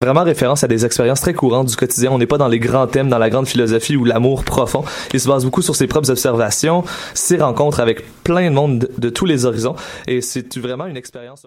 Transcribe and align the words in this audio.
vraiment 0.00 0.22
référence 0.22 0.62
à 0.62 0.68
des 0.68 0.84
expériences 0.84 1.20
très 1.20 1.34
courantes 1.34 1.66
du 1.66 1.74
quotidien. 1.74 2.12
On 2.12 2.18
n'est 2.18 2.26
pas 2.26 2.38
dans 2.38 2.46
les 2.46 2.60
grands 2.60 2.86
thèmes, 2.86 3.08
dans 3.08 3.18
la 3.18 3.30
grande 3.30 3.48
philosophie 3.48 3.96
ou 3.96 4.04
l'amour 4.04 4.44
profond. 4.44 4.84
Il 5.12 5.18
se 5.18 5.26
base 5.26 5.44
beaucoup 5.44 5.60
sur 5.60 5.74
ses 5.74 5.88
propres 5.88 6.10
observations, 6.10 6.84
ses 7.14 7.36
rencontres 7.36 7.80
avec 7.80 8.04
plein 8.22 8.48
de 8.48 8.54
monde 8.54 8.88
de, 8.96 9.10
tous 9.10 9.26
les 9.26 9.44
horizons. 9.44 9.74
Et 10.06 10.20
c'est 10.20 10.56
vraiment 10.56 10.86
une 10.86 10.96
expérience. 10.96 11.46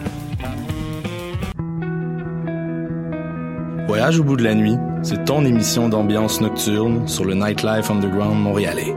Voyage 3.91 4.21
au 4.21 4.23
bout 4.23 4.37
de 4.37 4.43
la 4.45 4.55
nuit, 4.55 4.77
c'est 5.03 5.25
ton 5.25 5.43
émission 5.43 5.89
d'ambiance 5.89 6.39
nocturne 6.39 7.09
sur 7.09 7.25
le 7.25 7.33
Nightlife 7.33 7.91
Underground 7.91 8.41
montréalais. 8.41 8.95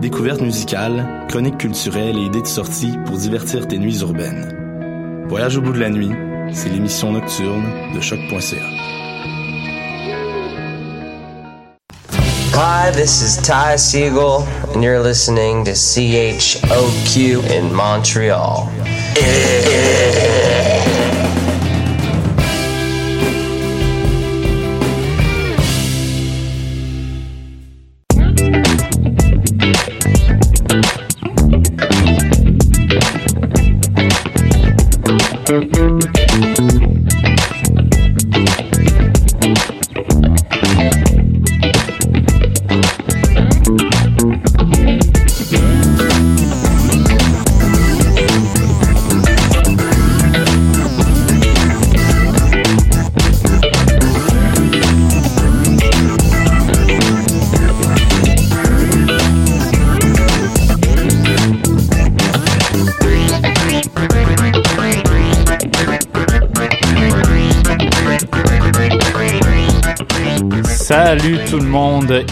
Découvertes 0.00 0.40
musicales, 0.40 1.26
chroniques 1.28 1.58
culturelles 1.58 2.16
et 2.16 2.26
idées 2.26 2.42
de 2.42 2.46
sortie 2.46 2.94
pour 3.06 3.16
divertir 3.16 3.66
tes 3.66 3.76
nuits 3.76 3.98
urbaines. 4.02 5.26
Voyage 5.28 5.56
au 5.56 5.62
bout 5.62 5.72
de 5.72 5.80
la 5.80 5.90
nuit, 5.90 6.12
c'est 6.52 6.68
l'émission 6.68 7.10
nocturne 7.10 7.64
de 7.92 8.00
choc.ca. 8.00 8.56
Hi, 12.54 12.92
this 12.92 13.22
is 13.22 13.36
Ty 13.42 13.76
Siegel, 13.76 14.46
and 14.72 14.84
you're 14.84 15.02
listening 15.02 15.64
to 15.64 15.72
CHOQ 15.72 17.50
in 17.50 17.74
Montreal. 17.74 18.70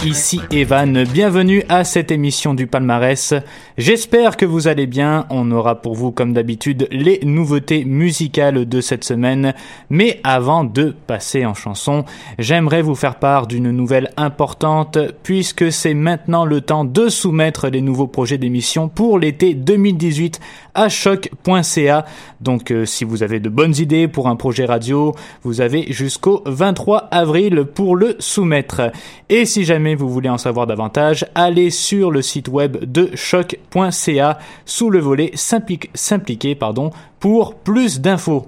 Ici 0.05 0.41
Evan, 0.51 1.05
bienvenue 1.05 1.63
à 1.69 1.85
cette 1.85 2.11
émission 2.11 2.53
du 2.53 2.67
palmarès. 2.67 3.35
J'espère 3.77 4.37
que 4.37 4.45
vous 4.45 4.67
allez 4.67 4.87
bien, 4.87 5.27
on 5.31 5.53
aura 5.53 5.81
pour 5.81 5.95
vous 5.95 6.11
comme 6.11 6.33
d'habitude 6.33 6.89
les 6.91 7.21
nouveautés 7.23 7.85
musicales 7.85 8.69
de 8.69 8.81
cette 8.81 9.05
semaine, 9.05 9.55
mais 9.89 10.21
avant 10.25 10.65
de 10.65 10.97
passer 11.07 11.47
en 11.47 11.55
chanson, 11.55 12.05
j'aimerais 12.39 12.83
vous 12.83 12.97
faire 12.97 13.21
part 13.21 13.47
d'une 13.47 13.71
nouvelle 13.71 14.11
importante 14.17 14.99
puisque 15.23 15.71
c'est 15.71 15.95
maintenant 15.95 16.45
le 16.45 16.61
temps 16.61 16.85
de 16.85 17.09
soumettre 17.09 17.69
les 17.69 17.81
nouveaux 17.81 18.09
projets 18.09 18.39
d'émission 18.39 18.89
pour 18.89 19.19
l'été 19.19 19.55
2018 19.55 20.41
à 20.75 20.89
choc.ca. 20.89 22.05
Donc 22.41 22.71
euh, 22.71 22.85
si 22.85 23.05
vous 23.05 23.23
avez 23.23 23.39
de 23.39 23.49
bonnes 23.49 23.75
idées 23.77 24.09
pour 24.09 24.29
un 24.29 24.37
projet 24.37 24.65
radio, 24.65 25.15
vous 25.43 25.61
avez 25.61 25.93
jusqu'au 25.93 26.43
23 26.47 27.09
avril 27.11 27.65
pour 27.65 27.95
le 27.95 28.17
soumettre. 28.19 28.93
Et 29.29 29.45
si 29.45 29.68
jamais 29.69 29.95
vous 29.95 30.09
voulez 30.09 30.31
en 30.31 30.39
savoir 30.39 30.67
davantage, 30.67 31.27
allez 31.35 31.69
sur 31.69 32.11
le 32.11 32.23
site 32.23 32.49
web 32.49 32.79
de 32.91 33.11
choc.ca 33.15 34.39
sous 34.65 34.89
le 34.89 34.99
volet 34.99 35.31
s'impliquer 35.35 36.55
pardon 36.55 36.91
pour 37.21 37.55
plus 37.55 38.01
d'infos. 38.01 38.47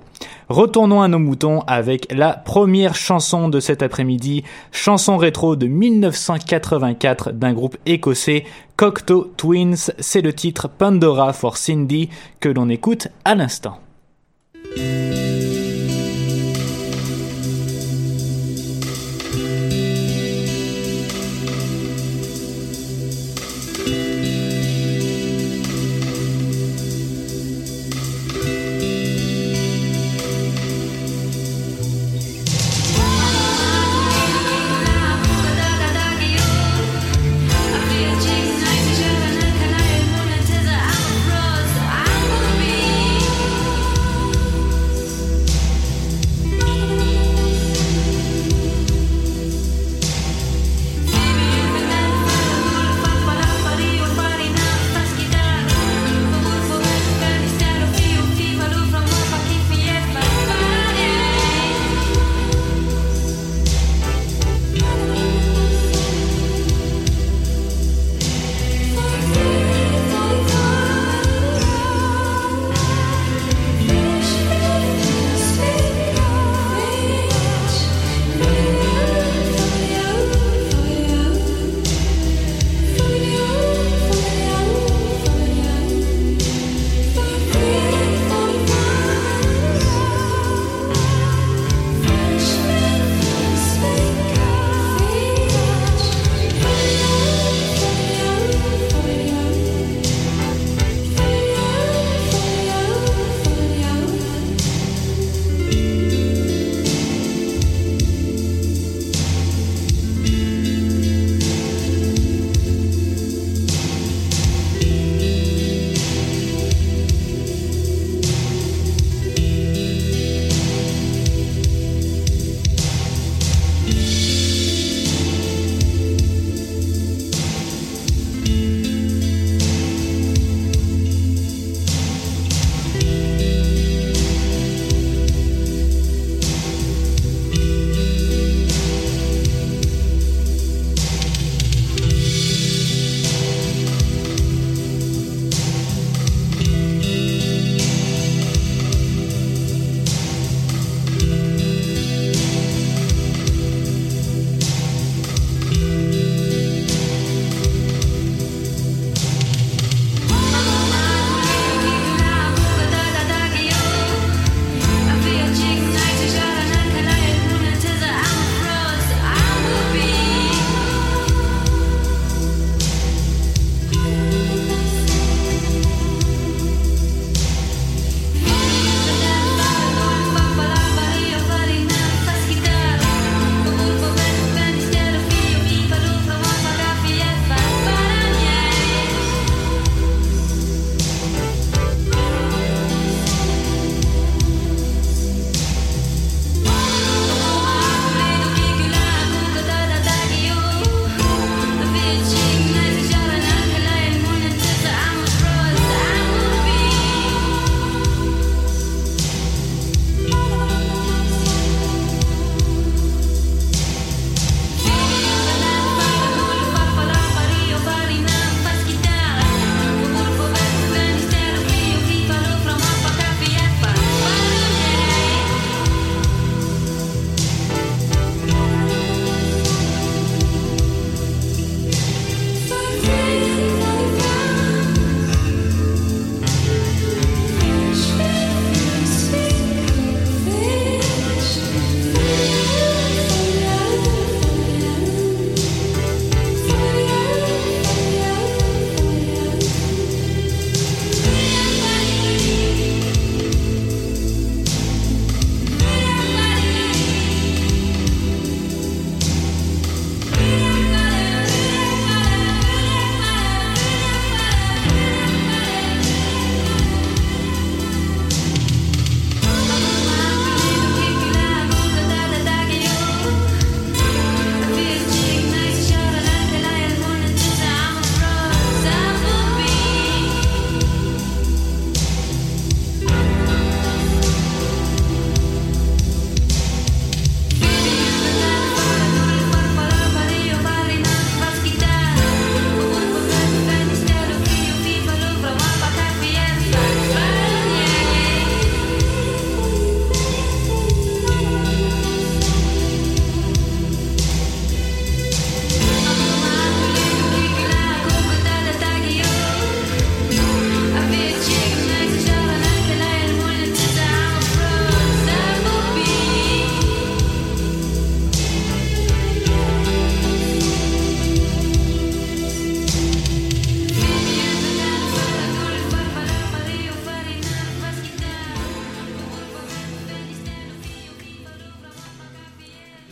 Retournons 0.48 1.02
à 1.02 1.08
nos 1.08 1.18
moutons 1.18 1.60
avec 1.66 2.10
la 2.10 2.32
première 2.32 2.94
chanson 2.94 3.50
de 3.50 3.60
cet 3.60 3.82
après-midi, 3.82 4.44
chanson 4.72 5.18
rétro 5.18 5.56
de 5.56 5.66
1984 5.66 7.32
d'un 7.32 7.52
groupe 7.52 7.76
écossais, 7.84 8.44
Cocteau 8.76 9.30
Twins. 9.36 9.92
C'est 9.98 10.22
le 10.22 10.32
titre 10.32 10.68
Pandora 10.68 11.34
for 11.34 11.58
Cindy 11.58 12.08
que 12.40 12.48
l'on 12.48 12.70
écoute 12.70 13.08
à 13.26 13.34
l'instant. 13.34 13.78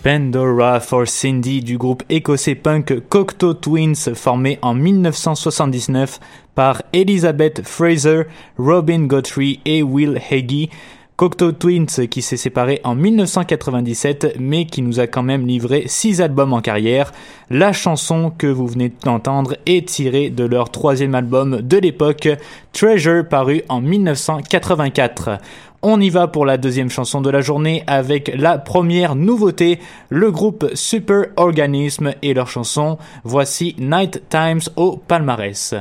Pandora 0.08 0.80
for 0.80 1.06
Cindy 1.06 1.60
du 1.60 1.76
groupe 1.76 2.02
écossais 2.08 2.54
punk 2.54 2.98
Cocteau 3.10 3.52
Twins 3.52 4.14
formé 4.14 4.58
en 4.62 4.72
1979 4.72 6.18
par 6.54 6.82
Elizabeth 6.94 7.60
Fraser, 7.62 8.22
Robin 8.56 9.00
Guthrie 9.00 9.60
et 9.66 9.82
Will 9.82 10.18
Hagee. 10.30 10.70
Cocteau 11.16 11.52
Twins 11.52 12.06
qui 12.08 12.22
s'est 12.22 12.38
séparé 12.38 12.80
en 12.84 12.94
1997 12.94 14.36
mais 14.38 14.64
qui 14.64 14.80
nous 14.80 14.98
a 14.98 15.08
quand 15.08 15.24
même 15.24 15.46
livré 15.46 15.82
6 15.86 16.22
albums 16.22 16.54
en 16.54 16.62
carrière. 16.62 17.12
La 17.50 17.74
chanson 17.74 18.30
que 18.30 18.46
vous 18.46 18.66
venez 18.66 18.90
d'entendre 19.04 19.56
est 19.66 19.88
tirée 19.88 20.30
de 20.30 20.44
leur 20.44 20.70
troisième 20.70 21.14
album 21.16 21.60
de 21.60 21.76
l'époque, 21.76 22.28
Treasure 22.72 23.28
paru 23.28 23.62
en 23.68 23.82
1984. 23.82 25.38
On 25.82 26.00
y 26.00 26.10
va 26.10 26.26
pour 26.26 26.44
la 26.44 26.56
deuxième 26.56 26.90
chanson 26.90 27.20
de 27.20 27.30
la 27.30 27.40
journée 27.40 27.84
avec 27.86 28.32
la 28.34 28.58
première 28.58 29.14
nouveauté, 29.14 29.78
le 30.08 30.32
groupe 30.32 30.70
Super 30.74 31.26
Organism 31.36 32.14
et 32.20 32.34
leur 32.34 32.48
chanson. 32.48 32.98
Voici 33.22 33.76
Night 33.78 34.22
Times 34.28 34.62
au 34.74 34.96
palmarès. 34.96 35.76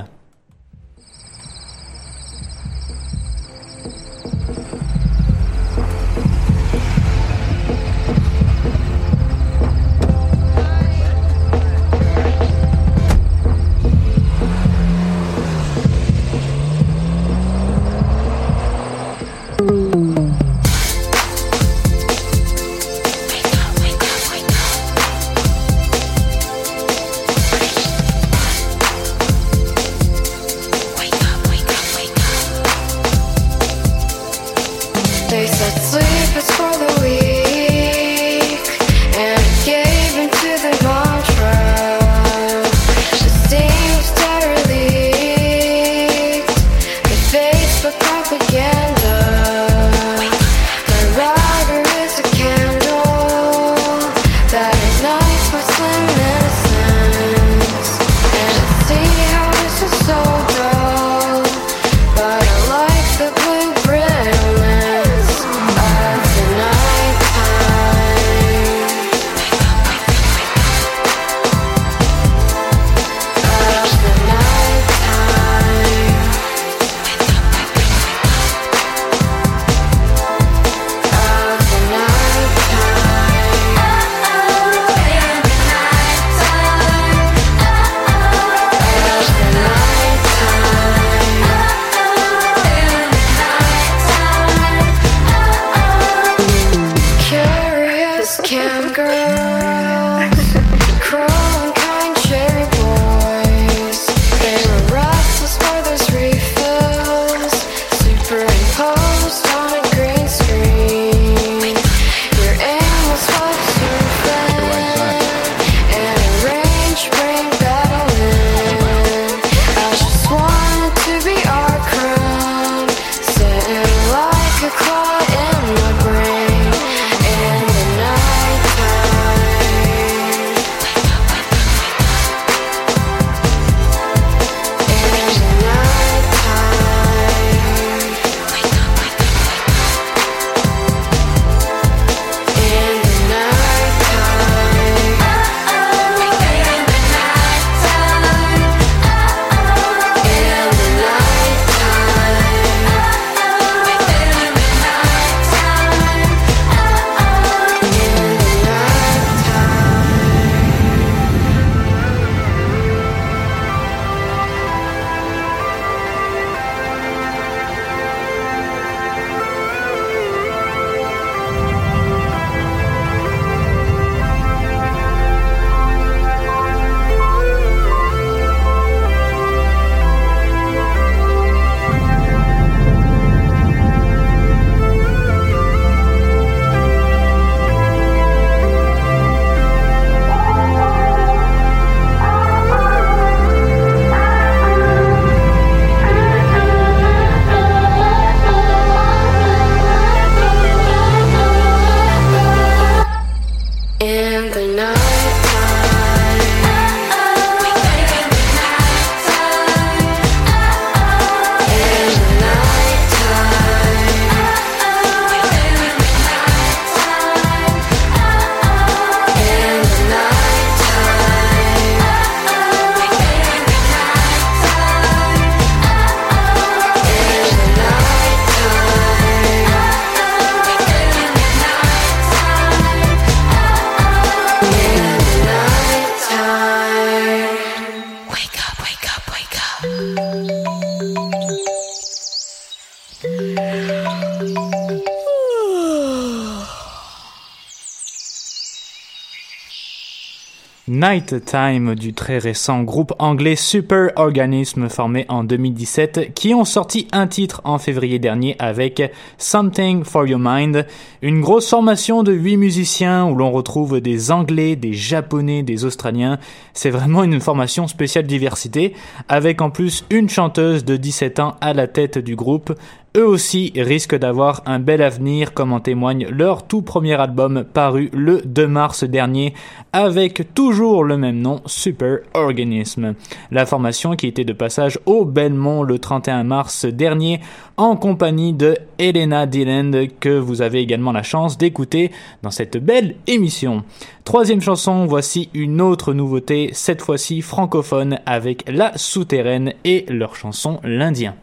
Night 251.09 251.45
Time 251.45 251.95
du 251.95 252.13
très 252.13 252.37
récent 252.37 252.83
groupe 252.83 253.13
anglais 253.17 253.55
Super 253.55 254.11
Organism 254.17 254.89
formé 254.89 255.25
en 255.29 255.45
2017 255.45 256.33
qui 256.33 256.53
ont 256.53 256.65
sorti 256.65 257.07
un 257.13 257.27
titre 257.27 257.61
en 257.63 257.77
février 257.77 258.19
dernier 258.19 258.57
avec 258.59 259.01
Something 259.37 260.03
for 260.03 260.27
Your 260.27 260.41
Mind, 260.43 260.85
une 261.21 261.39
grosse 261.39 261.69
formation 261.69 262.23
de 262.23 262.33
huit 262.33 262.57
musiciens 262.57 263.25
où 263.25 263.35
l'on 263.35 263.51
retrouve 263.51 264.01
des 264.01 264.31
anglais, 264.31 264.75
des 264.75 264.91
japonais, 264.91 265.63
des 265.63 265.85
australiens. 265.85 266.39
C'est 266.73 266.89
vraiment 266.89 267.23
une 267.23 267.39
formation 267.39 267.87
spéciale 267.87 268.25
diversité 268.25 268.93
avec 269.29 269.61
en 269.61 269.69
plus 269.69 270.03
une 270.09 270.27
chanteuse 270.27 270.83
de 270.83 270.97
17 270.97 271.39
ans 271.39 271.55
à 271.61 271.73
la 271.73 271.87
tête 271.87 272.17
du 272.17 272.35
groupe, 272.35 272.73
eux 273.17 273.27
aussi 273.27 273.73
risquent 273.75 274.17
d'avoir 274.17 274.61
un 274.65 274.79
bel 274.79 275.01
avenir 275.01 275.53
comme 275.53 275.73
en 275.73 275.79
témoigne 275.79 276.27
leur 276.29 276.67
tout 276.67 276.81
premier 276.81 277.19
album 277.19 277.65
paru 277.65 278.09
le 278.13 278.41
2 278.45 278.67
mars 278.67 279.03
dernier 279.03 279.53
avec 279.91 280.53
toujours 280.53 281.03
le 281.03 281.17
même 281.17 281.39
nom, 281.39 281.61
Super 281.65 282.19
Organism. 282.33 283.13
La 283.51 283.65
formation 283.65 284.15
qui 284.15 284.27
était 284.27 284.45
de 284.45 284.53
passage 284.53 284.99
au 285.05 285.25
Belmont 285.25 285.83
le 285.83 285.97
31 285.97 286.43
mars 286.43 286.85
dernier 286.85 287.41
en 287.77 287.95
compagnie 287.95 288.53
de 288.53 288.77
Elena 288.99 289.45
Dylan 289.45 290.07
que 290.19 290.37
vous 290.37 290.61
avez 290.61 290.79
également 290.79 291.11
la 291.11 291.23
chance 291.23 291.57
d'écouter 291.57 292.11
dans 292.43 292.51
cette 292.51 292.77
belle 292.77 293.15
émission. 293.25 293.83
Troisième 294.23 294.61
chanson, 294.61 295.05
voici 295.05 295.49
une 295.53 295.81
autre 295.81 296.13
nouveauté, 296.13 296.69
cette 296.73 297.01
fois-ci 297.01 297.41
francophone 297.41 298.19
avec 298.25 298.63
La 298.67 298.97
Souterraine 298.97 299.73
et 299.83 300.05
leur 300.09 300.35
chanson 300.35 300.79
L'Indien. 300.83 301.35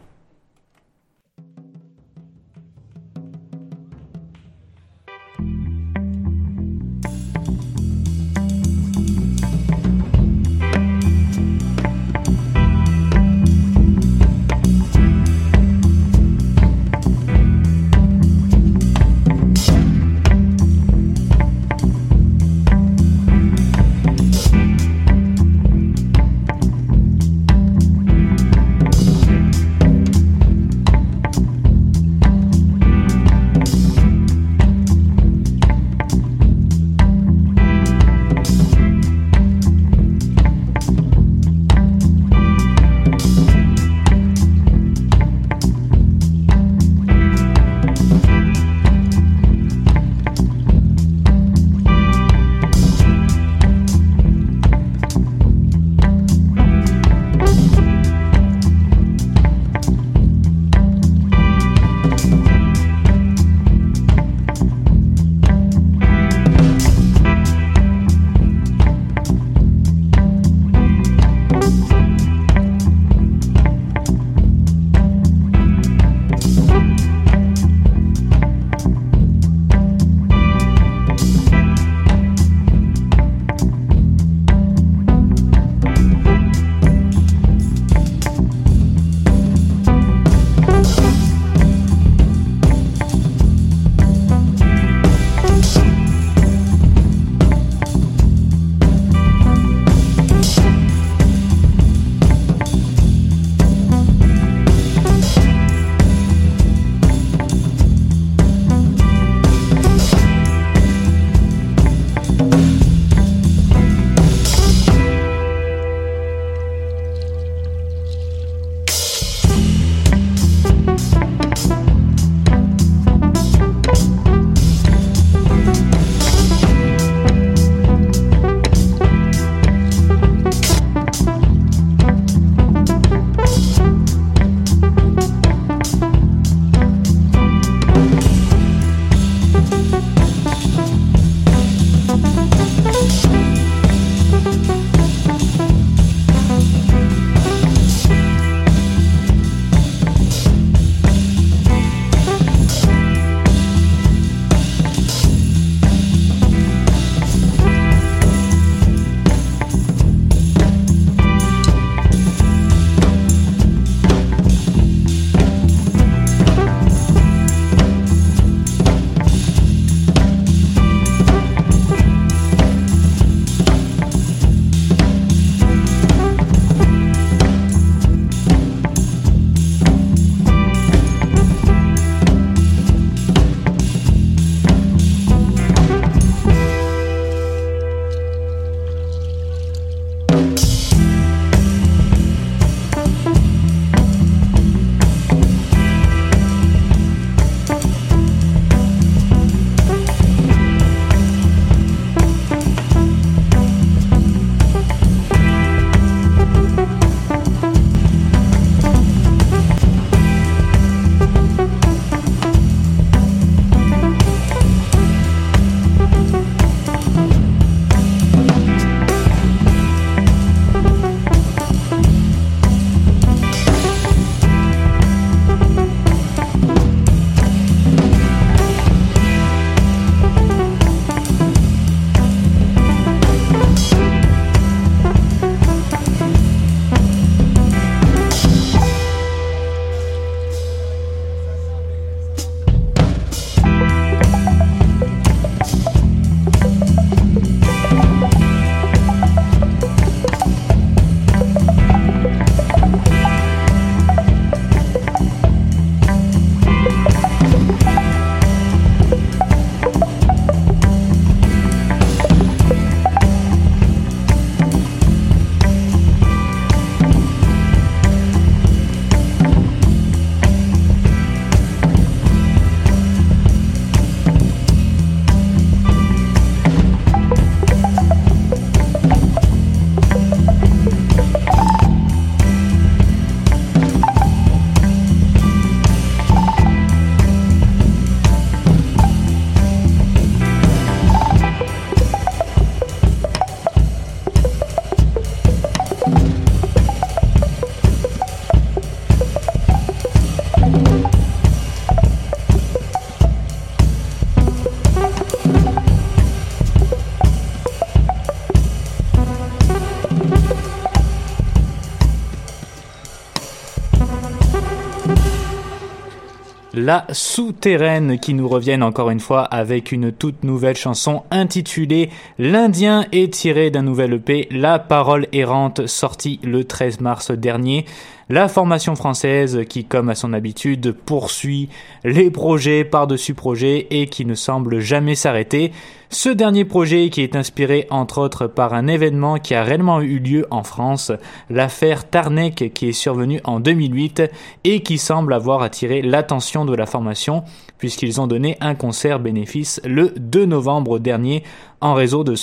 La 316.85 317.07
Souterraine 317.11 318.19
qui 318.19 318.35
nous 318.35 318.47
reviennent 318.47 318.83
encore 318.83 319.09
une 319.09 319.19
fois 319.19 319.41
avec 319.41 319.91
une 319.91 320.11
toute 320.11 320.43
nouvelle 320.43 320.75
chanson 320.75 321.23
intitulée 321.31 322.11
L'Indien 322.37 323.07
est 323.11 323.33
tiré 323.33 323.71
d'un 323.71 323.81
nouvel 323.81 324.13
EP 324.13 324.47
La 324.51 324.77
Parole 324.77 325.25
errante 325.33 325.87
sorti 325.87 326.39
le 326.43 326.63
13 326.63 326.99
mars 326.99 327.31
dernier. 327.31 327.85
La 328.27 328.47
formation 328.47 328.95
française 328.95 329.65
qui, 329.69 329.85
comme 329.85 330.09
à 330.09 330.15
son 330.15 330.33
habitude, 330.33 330.93
poursuit 330.93 331.69
les 332.03 332.31
projets 332.31 332.83
par-dessus 332.83 333.35
projets 333.35 333.85
et 333.91 334.07
qui 334.07 334.25
ne 334.25 334.33
semble 334.33 334.79
jamais 334.79 335.13
s'arrêter. 335.13 335.71
Ce 336.09 336.29
dernier 336.29 336.65
projet 336.65 337.11
qui 337.11 337.21
est 337.21 337.35
inspiré 337.35 337.85
entre 337.91 338.19
autres 338.19 338.47
par 338.47 338.73
un 338.73 338.87
événement 338.87 339.37
qui 339.37 339.53
a 339.53 339.63
réellement 339.63 340.01
eu 340.01 340.17
lieu 340.17 340.47
en 340.49 340.63
France, 340.63 341.11
l'affaire 341.51 342.09
Tarnek 342.09 342.73
qui 342.73 342.89
est 342.89 342.93
survenue 342.93 343.41
en 343.43 343.59
2008 343.59 344.23
et 344.63 344.81
qui 344.81 344.97
semble 344.97 345.31
avoir 345.31 345.61
attiré 345.61 346.01
l'attention 346.01 346.65
de 346.65 346.75
la 346.75 346.87
formation 346.87 347.43
puisqu'ils 347.77 348.21
ont 348.21 348.27
donné 348.27 348.57
un 348.61 348.73
concert 348.73 349.19
bénéfice 349.19 349.81
le 349.83 350.13
2 350.17 350.45
novembre 350.45 350.97
dernier 350.97 351.43
en 351.85 351.93
raison 351.93 352.23
de 352.23 352.35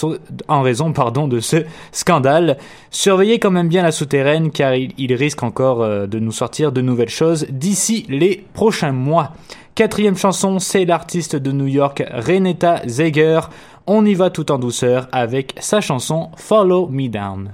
ce, 1.40 1.64
scandale. 1.92 2.58
Surveillez 2.90 3.38
quand 3.38 3.50
même 3.50 3.68
bien 3.68 3.82
la 3.82 3.92
souterraine 3.92 4.50
car 4.50 4.74
il, 4.74 5.14
risque 5.14 5.42
encore 5.42 5.82
euh, 5.82 6.06
de 6.06 6.18
nous 6.18 6.32
sortir 6.32 6.72
de 6.72 6.80
nouvelles 6.80 7.08
choses 7.08 7.46
d'ici 7.50 8.06
les 8.08 8.44
prochains 8.54 8.92
mois. 8.92 9.32
Quatrième 9.74 10.16
chanson, 10.16 10.58
c'est 10.58 10.84
l'artiste 10.84 11.36
de 11.36 11.50
New 11.50 11.66
York 11.66 12.02
Renetta 12.12 12.82
Zeger. 12.86 13.40
On 13.86 14.04
y 14.04 14.14
va 14.14 14.30
tout 14.30 14.52
en 14.52 14.58
douceur 14.58 15.08
avec 15.12 15.54
sa 15.58 15.80
chanson 15.80 16.30
Follow 16.36 16.88
Me 16.88 17.08
Down. 17.08 17.50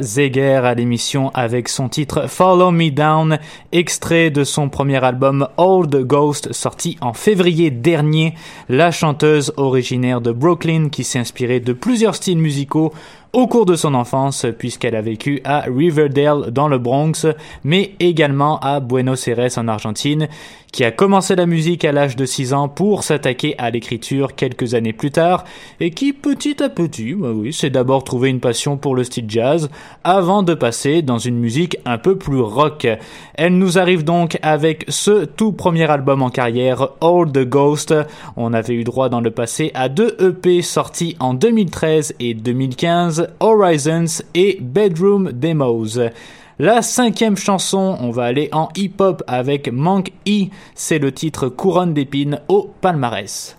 Zeger 0.00 0.66
à 0.66 0.74
l'émission 0.74 1.30
avec 1.32 1.68
son 1.68 1.88
titre 1.88 2.28
Follow 2.28 2.70
Me 2.72 2.90
Down, 2.90 3.38
extrait 3.72 4.30
de 4.30 4.42
son 4.42 4.68
premier 4.68 5.02
album 5.04 5.46
Old 5.58 5.94
Ghost 6.06 6.52
sorti 6.52 6.96
en 7.00 7.12
février 7.12 7.70
dernier. 7.70 8.34
La 8.68 8.90
chanteuse 8.90 9.52
originaire 9.56 10.20
de 10.20 10.32
Brooklyn 10.32 10.88
qui 10.88 11.04
s'est 11.04 11.20
inspirée 11.20 11.60
de 11.60 11.72
plusieurs 11.72 12.16
styles 12.16 12.38
musicaux 12.38 12.92
au 13.32 13.46
cours 13.46 13.66
de 13.66 13.76
son 13.76 13.94
enfance 13.94 14.46
puisqu'elle 14.58 14.96
a 14.96 15.02
vécu 15.02 15.40
à 15.44 15.60
Riverdale 15.60 16.50
dans 16.50 16.68
le 16.68 16.78
Bronx 16.78 17.26
mais 17.64 17.94
également 18.00 18.58
à 18.60 18.80
Buenos 18.80 19.28
Aires 19.28 19.56
en 19.56 19.68
Argentine 19.68 20.28
qui 20.72 20.84
a 20.84 20.90
commencé 20.90 21.34
la 21.34 21.46
musique 21.46 21.84
à 21.84 21.92
l'âge 21.92 22.16
de 22.16 22.24
6 22.24 22.52
ans 22.52 22.68
pour 22.68 23.02
s'attaquer 23.02 23.54
à 23.58 23.70
l'écriture 23.70 24.34
quelques 24.34 24.74
années 24.74 24.92
plus 24.92 25.10
tard, 25.10 25.44
et 25.80 25.90
qui 25.90 26.12
petit 26.12 26.62
à 26.62 26.68
petit, 26.68 27.14
bah 27.14 27.30
oui, 27.34 27.52
s'est 27.52 27.70
d'abord 27.70 28.04
trouvé 28.04 28.28
une 28.28 28.40
passion 28.40 28.76
pour 28.76 28.94
le 28.94 29.04
style 29.04 29.26
jazz, 29.28 29.68
avant 30.04 30.42
de 30.42 30.54
passer 30.54 31.02
dans 31.02 31.18
une 31.18 31.38
musique 31.38 31.78
un 31.84 31.98
peu 31.98 32.16
plus 32.16 32.40
rock. 32.40 32.86
Elle 33.34 33.58
nous 33.58 33.78
arrive 33.78 34.04
donc 34.04 34.38
avec 34.42 34.84
ce 34.88 35.24
tout 35.24 35.52
premier 35.52 35.90
album 35.90 36.22
en 36.22 36.30
carrière, 36.30 36.88
All 37.00 37.30
the 37.32 37.44
Ghost. 37.44 37.94
On 38.36 38.52
avait 38.52 38.74
eu 38.74 38.84
droit 38.84 39.08
dans 39.08 39.20
le 39.20 39.30
passé 39.30 39.70
à 39.74 39.88
deux 39.88 40.16
EP 40.20 40.62
sortis 40.62 41.16
en 41.18 41.34
2013 41.34 42.14
et 42.20 42.34
2015, 42.34 43.19
Horizons 43.40 44.22
et 44.34 44.58
Bedroom 44.60 45.32
Demos. 45.32 45.98
La 46.58 46.82
cinquième 46.82 47.38
chanson, 47.38 47.96
on 48.00 48.10
va 48.10 48.24
aller 48.24 48.50
en 48.52 48.68
hip-hop 48.76 49.22
avec 49.26 49.72
Monk 49.72 50.12
E. 50.28 50.48
C'est 50.74 50.98
le 50.98 51.10
titre 51.10 51.48
Couronne 51.48 51.94
d'épines 51.94 52.40
au 52.48 52.70
palmarès. 52.82 53.56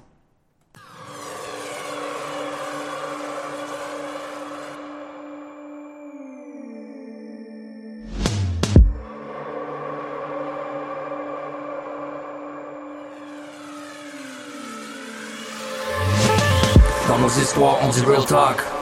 Dans 17.08 17.18
nos 17.18 17.28
histoires, 17.28 17.78
on 17.84 17.90
dit 17.90 18.02
real 18.02 18.26
talk. 18.26 18.81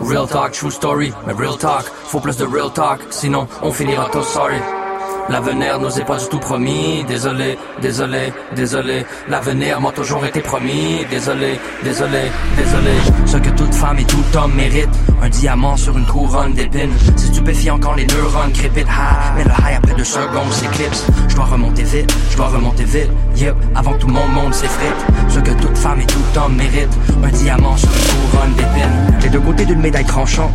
Real 0.00 0.26
talk, 0.26 0.52
true 0.52 0.70
story, 0.70 1.12
mais 1.26 1.34
real 1.34 1.56
talk, 1.56 1.84
faut 1.84 2.20
plus 2.20 2.36
de 2.36 2.44
real 2.44 2.70
talk, 2.70 3.00
sinon 3.10 3.46
on 3.62 3.72
finira 3.72 4.08
tous 4.10 4.24
sorry. 4.24 4.83
L'avenir 5.30 5.80
nous 5.80 5.98
est 5.98 6.04
pas 6.04 6.18
du 6.18 6.28
tout 6.28 6.38
promis, 6.38 7.02
désolé, 7.08 7.58
désolé, 7.80 8.32
désolé. 8.54 9.06
L'avenir 9.28 9.80
m'a 9.80 9.90
toujours 9.90 10.24
été 10.26 10.40
promis, 10.40 11.04
désolé, 11.10 11.58
désolé, 11.82 12.30
désolé. 12.56 12.92
Ce 13.24 13.38
que 13.38 13.48
toute 13.50 13.74
femme 13.74 13.98
et 13.98 14.04
tout 14.04 14.22
homme 14.36 14.54
mérite, 14.54 14.90
un 15.22 15.28
diamant 15.28 15.76
sur 15.76 15.96
une 15.96 16.06
couronne 16.06 16.52
d'épines. 16.52 16.92
C'est 17.16 17.28
stupéfiant 17.28 17.78
quand 17.78 17.94
les 17.94 18.06
neurones 18.06 18.52
crépitent, 18.52 18.86
ha, 18.88 19.32
mais 19.36 19.44
le 19.44 19.50
high 19.50 19.78
après 19.78 19.94
deux 19.94 20.04
secondes 20.04 20.52
s'éclipse. 20.52 21.06
Je 21.28 21.34
dois 21.36 21.46
remonter 21.46 21.84
vite, 21.84 22.14
je 22.30 22.36
dois 22.36 22.48
remonter 22.48 22.84
vite, 22.84 23.10
yep, 23.36 23.56
avant 23.74 23.92
que 23.94 23.98
tout 24.00 24.08
mon 24.08 24.26
monde 24.28 24.52
s'effrite. 24.52 25.06
Ce 25.28 25.40
que 25.40 25.52
toute 25.52 25.78
femme 25.78 26.00
et 26.00 26.06
tout 26.06 26.38
homme 26.38 26.56
mérite, 26.56 26.90
un 27.22 27.28
diamant 27.28 27.76
sur 27.76 27.88
une 27.88 28.30
couronne 28.30 28.54
d'épines. 28.54 29.20
Les 29.22 29.30
deux 29.30 29.40
côtés 29.40 29.64
d'une 29.64 29.80
médaille 29.80 30.04
tranchante. 30.04 30.52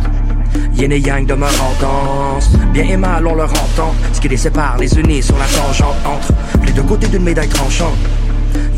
Yin 0.74 0.90
et 0.92 0.98
yang 0.98 1.26
demeurent 1.26 1.62
en 1.62 1.74
danse. 1.80 2.50
Bien 2.72 2.84
et 2.84 2.96
mal 2.96 3.26
on 3.26 3.34
leur 3.34 3.50
entend. 3.50 3.94
Ce 4.12 4.20
qui 4.20 4.28
les 4.28 4.36
sépare, 4.36 4.76
les 4.78 4.98
unit 4.98 5.22
sur 5.22 5.36
la 5.36 5.44
tangente 5.46 5.96
Entre 6.04 6.32
les 6.64 6.72
deux 6.72 6.82
côtés 6.82 7.08
d'une 7.08 7.22
médaille 7.22 7.48
tranchante. 7.48 7.96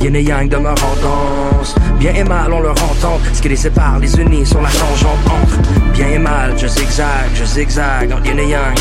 Yin 0.00 0.14
et 0.16 0.22
yang 0.22 0.48
demeurent 0.48 0.74
en 0.74 1.58
danse. 1.60 1.74
Bien 1.98 2.12
et 2.14 2.24
mal 2.24 2.52
on 2.52 2.60
leur 2.60 2.74
entend. 2.82 3.18
Ce 3.32 3.40
qui 3.40 3.48
les 3.48 3.56
sépare, 3.56 3.98
les 4.00 4.18
unit 4.18 4.44
sur 4.44 4.60
la 4.60 4.68
tangente 4.70 5.18
Entre 5.26 5.58
bien 5.92 6.08
et 6.08 6.18
mal, 6.18 6.58
je 6.58 6.66
zigzag, 6.66 7.30
je 7.34 7.44
zigzag 7.44 8.12
Entre 8.12 8.26
yin 8.26 8.38
et 8.38 8.48
yang. 8.48 8.74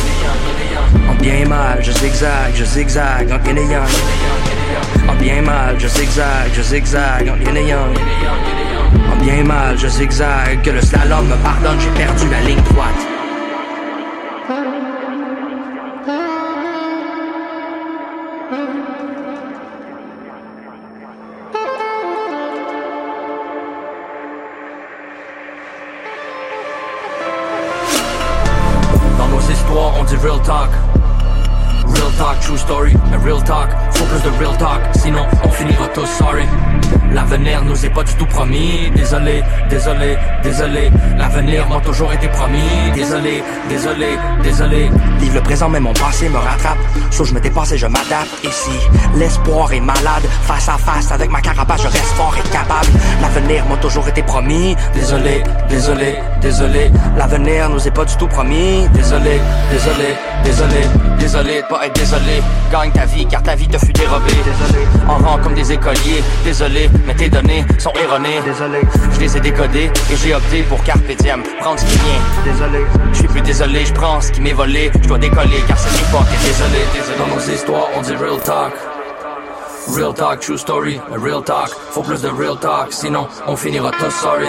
En 1.10 1.15
bien 1.21 1.36
et 1.36 1.45
mal, 1.45 1.80
je 1.82 1.91
zigzag, 1.91 2.54
je 2.56 2.63
zigzag 2.63 3.32
Entre 3.32 3.47
yin 3.47 3.58
et 3.58 3.71
yang. 3.71 3.88
En 5.08 5.15
bien 5.21 5.36
et 5.38 5.41
mal, 5.41 5.75
je 5.80 5.88
zigzag, 5.88 6.51
je 6.56 6.62
zigzag 6.62 7.30
Entre 7.30 7.47
yin 7.47 7.58
et 7.58 7.69
yang 7.69 8.70
en 8.93 9.23
bien 9.23 9.43
mal, 9.43 9.77
je 9.77 9.88
zigzag, 9.88 10.62
que 10.63 10.71
le 10.71 10.82
slalom 10.82 11.27
me 11.27 11.36
pardonne, 11.43 11.80
j'ai 11.80 12.04
perdu 12.04 12.30
la 12.30 12.41
ligne 12.41 12.63
droite. 12.73 13.11
True 32.41 32.58
story, 32.58 32.93
mais 33.10 33.17
real 33.17 33.43
talk, 33.43 33.69
faut 33.91 34.06
plus 34.06 34.21
de 34.23 34.30
real 34.38 34.58
talk, 34.58 34.82
sinon 34.95 35.25
on 35.43 35.49
finira 35.49 35.88
tous 35.93 36.08
sorry. 36.08 36.45
L'avenir 37.13 37.63
nous 37.63 37.86
est 37.86 37.89
pas 37.89 38.04
du 38.04 38.13
tout 38.15 38.25
promis, 38.25 38.89
désolé, 38.95 39.43
désolé, 39.69 40.17
désolé. 40.43 40.91
L'avenir 41.17 41.67
m'a 41.67 41.80
toujours 41.82 42.12
été 42.13 42.27
promis, 42.30 42.91
désolé, 42.95 43.43
désolé, 43.69 44.17
désolé. 44.43 44.89
Vive 45.19 45.36
le 45.36 45.41
présent, 45.41 45.69
mais 45.69 45.80
mon 45.80 45.93
passé 45.93 46.30
me 46.30 46.38
rattrape. 46.38 46.77
Soit 47.12 47.25
je 47.25 47.34
me 47.34 47.41
dépasse 47.41 47.73
et 47.73 47.77
je 47.77 47.88
m'adapte. 47.88 48.32
Et 48.43 48.51
si 48.51 48.71
l'espoir 49.17 49.73
est 49.73 49.82
malade, 49.82 50.23
face 50.43 50.69
à 50.69 50.77
face 50.77 51.12
avec 51.12 51.30
ma 51.30 51.41
carapace, 51.41 51.82
je 51.82 51.88
reste 51.88 52.13
fort 52.15 52.36
et 52.38 52.49
capable. 52.49 52.88
L'avenir 53.21 53.65
m'a 53.67 53.77
toujours 53.77 54.08
été 54.08 54.23
promis, 54.23 54.75
désolé, 54.93 55.43
désolé, 55.69 56.15
désolé. 56.41 56.91
L'avenir 57.17 57.69
nous 57.69 57.86
est 57.86 57.91
pas 57.91 58.06
du 58.06 58.15
tout 58.15 58.27
promis, 58.27 58.88
désolé, 58.93 59.41
désolé, 59.69 60.15
désolé, 60.45 60.82
désolé 61.21 61.62
de 61.62 61.67
pas 61.67 61.86
être 61.86 61.93
désolé. 61.93 62.41
Gagne 62.71 62.91
ta 62.91 63.05
vie 63.05 63.25
car 63.27 63.43
ta 63.43 63.55
vie 63.55 63.67
te 63.67 63.77
fut 63.77 63.93
dérobée, 63.93 64.31
désolé. 64.43 64.86
En 65.07 65.17
rang 65.17 65.38
comme 65.38 65.53
des 65.53 65.71
écoliers, 65.71 66.23
désolé, 66.43 66.89
mais 67.05 67.13
tes 67.13 67.29
données 67.29 67.63
sont 67.77 67.93
erronées, 68.03 68.41
désolé. 68.43 68.81
Je 69.13 69.19
les 69.19 69.38
ai 69.38 69.39
décodées 69.39 69.89
et 70.12 70.15
j'ai 70.15 70.34
opté 70.34 70.63
pour 70.63 70.84
carpe 70.84 71.05
diem, 71.19 71.43
prendre 71.60 71.79
ce 71.79 71.86
qui 71.86 71.97
vient, 71.97 72.51
désolé. 72.51 72.86
Je 73.13 73.17
suis 73.19 73.27
plus 73.27 73.41
désolé, 73.41 73.86
je 73.86 73.93
prends 73.93 74.19
ce 74.19 74.31
qui 74.31 74.41
m'est 74.41 74.53
volé, 74.53 74.91
je 75.01 75.07
dois 75.07 75.19
décoller 75.19 75.62
car 75.67 75.77
cette 75.77 75.99
époque 76.07 76.27
est 76.34 76.47
désolé, 76.47 76.81
désolé. 76.93 77.17
Dans 77.19 77.36
nos 77.36 77.53
histoires, 77.53 77.88
on 77.95 78.01
dit 78.01 78.15
real 78.15 78.39
talk. 78.43 78.73
Real 79.95 80.13
talk, 80.13 80.39
true 80.39 80.57
story, 80.57 80.99
real 81.12 81.43
talk, 81.43 81.69
faut 81.91 82.03
plus 82.03 82.21
de 82.21 82.29
real 82.29 82.57
talk, 82.60 82.88
sinon 82.91 83.27
on 83.47 83.55
finira 83.55 83.91
tous 83.91 84.12
sorry. 84.12 84.47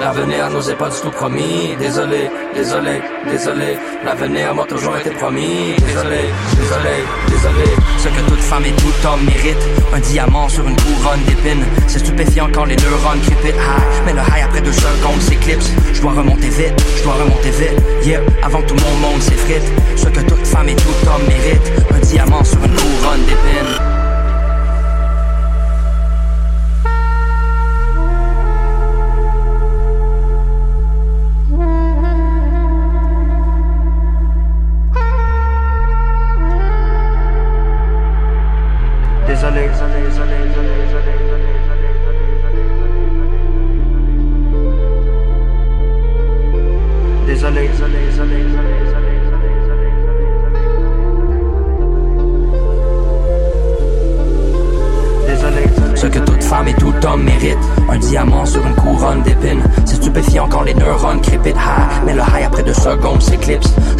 L'avenir 0.00 0.50
nous 0.50 0.70
est 0.70 0.74
pas 0.74 0.88
du 0.88 1.00
tout 1.00 1.10
promis, 1.10 1.76
désolé, 1.78 2.30
désolé, 2.54 3.00
désolé. 3.30 3.78
L'avenir 4.04 4.54
m'a 4.54 4.64
toujours 4.64 4.96
été 4.96 5.10
promis, 5.10 5.74
désolé, 5.78 6.30
désolé, 6.56 6.96
désolé. 7.28 7.64
Ce 7.98 8.08
que 8.08 8.28
toute 8.28 8.40
femme 8.40 8.64
et 8.64 8.72
tout 8.72 9.06
homme 9.06 9.24
mérite, 9.24 9.58
un 9.92 10.00
diamant 10.00 10.48
sur 10.48 10.66
une 10.66 10.76
couronne 10.76 11.22
d'épines. 11.26 11.64
C'est 11.86 12.00
stupéfiant 12.00 12.48
quand 12.52 12.64
les 12.66 12.76
neurones 12.76 13.20
crépitent, 13.22 13.60
ah, 13.60 13.80
mais 14.04 14.12
le 14.12 14.20
high 14.20 14.44
après 14.44 14.60
deux 14.60 14.72
secondes 14.72 15.20
s'éclipse. 15.20 15.70
Je 15.92 16.00
dois 16.00 16.12
remonter 16.12 16.48
vite, 16.48 16.84
je 16.96 17.02
dois 17.02 17.14
remonter 17.14 17.50
vite, 17.50 17.82
yeah, 18.04 18.20
avant 18.42 18.60
que 18.62 18.68
tout 18.68 18.76
mon 18.76 19.08
monde 19.08 19.22
s'effrite. 19.22 19.64
Ce 19.96 20.06
que 20.06 20.20
toute 20.20 20.46
femme 20.46 20.68
et 20.68 20.76
tout 20.76 21.08
homme 21.08 21.26
mérite, 21.28 21.72
un 21.94 21.98
diamant 21.98 22.44
sur 22.44 22.58
une 22.58 22.74
couronne 22.74 23.24
d'épines. 23.26 23.93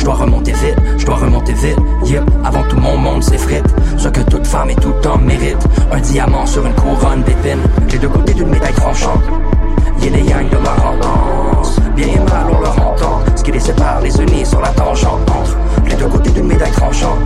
Je 0.04 0.10
dois 0.10 0.16
remonter 0.16 0.52
vite, 0.52 0.76
je 0.98 1.06
dois 1.06 1.16
remonter 1.16 1.54
vite, 1.54 1.78
yep, 2.04 2.22
avant 2.44 2.62
tout 2.64 2.76
mon 2.76 2.94
monde 2.98 3.22
s'effrite. 3.22 3.64
Ce 3.96 4.06
que 4.08 4.20
toute 4.20 4.46
femme 4.46 4.68
et 4.68 4.74
tout 4.74 4.92
homme 5.06 5.24
mérite, 5.24 5.66
un 5.90 5.98
diamant 5.98 6.44
sur 6.44 6.66
une 6.66 6.74
couronne 6.74 7.22
d'épines. 7.22 7.62
Les 7.90 7.96
deux 7.96 8.10
côtés 8.10 8.34
d'une 8.34 8.50
médaille 8.50 8.74
tranchante, 8.74 9.22
yin 10.02 10.14
et 10.14 10.20
yang 10.24 10.46
de 10.50 10.58
ma 10.58 10.76
tendance. 10.76 11.80
Bien 11.96 12.06
et 12.08 12.18
mal 12.18 12.46
on 12.54 12.60
leur 12.60 12.86
entend, 12.86 13.20
ce 13.34 13.42
qui 13.42 13.52
les 13.52 13.60
sépare, 13.60 14.02
les 14.02 14.14
unit 14.20 14.44
sur 14.44 14.60
la 14.60 14.68
tangente. 14.68 15.20
Entre 15.30 15.56
les 15.88 15.96
deux 15.96 16.08
côtés 16.08 16.30
d'une 16.32 16.48
médaille 16.48 16.72
tranchante, 16.72 17.18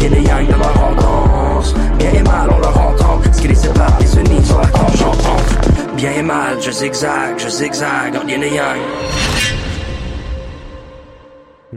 yin 0.00 0.12
et 0.12 0.22
yang 0.22 0.44
de 0.48 0.54
ma 0.54 0.66
tendance. 0.74 1.72
Bien 2.00 2.10
et 2.14 2.22
mal 2.24 2.50
on 2.50 2.58
leur 2.58 2.80
entend, 2.80 3.20
ce 3.32 3.40
qui 3.42 3.46
les 3.46 3.54
sépare, 3.54 3.96
les 4.00 4.18
unit 4.18 4.44
sur 4.44 4.58
la 4.58 4.66
tangente. 4.66 5.18
Entre 5.20 5.94
bien 5.94 6.10
et 6.18 6.22
mal, 6.22 6.56
je 6.60 6.72
zigzag, 6.72 7.38
je 7.38 7.48
zigzag, 7.48 8.16
entre 8.16 8.28
yin 8.28 8.42
et 8.42 8.56
yang. 8.56 9.61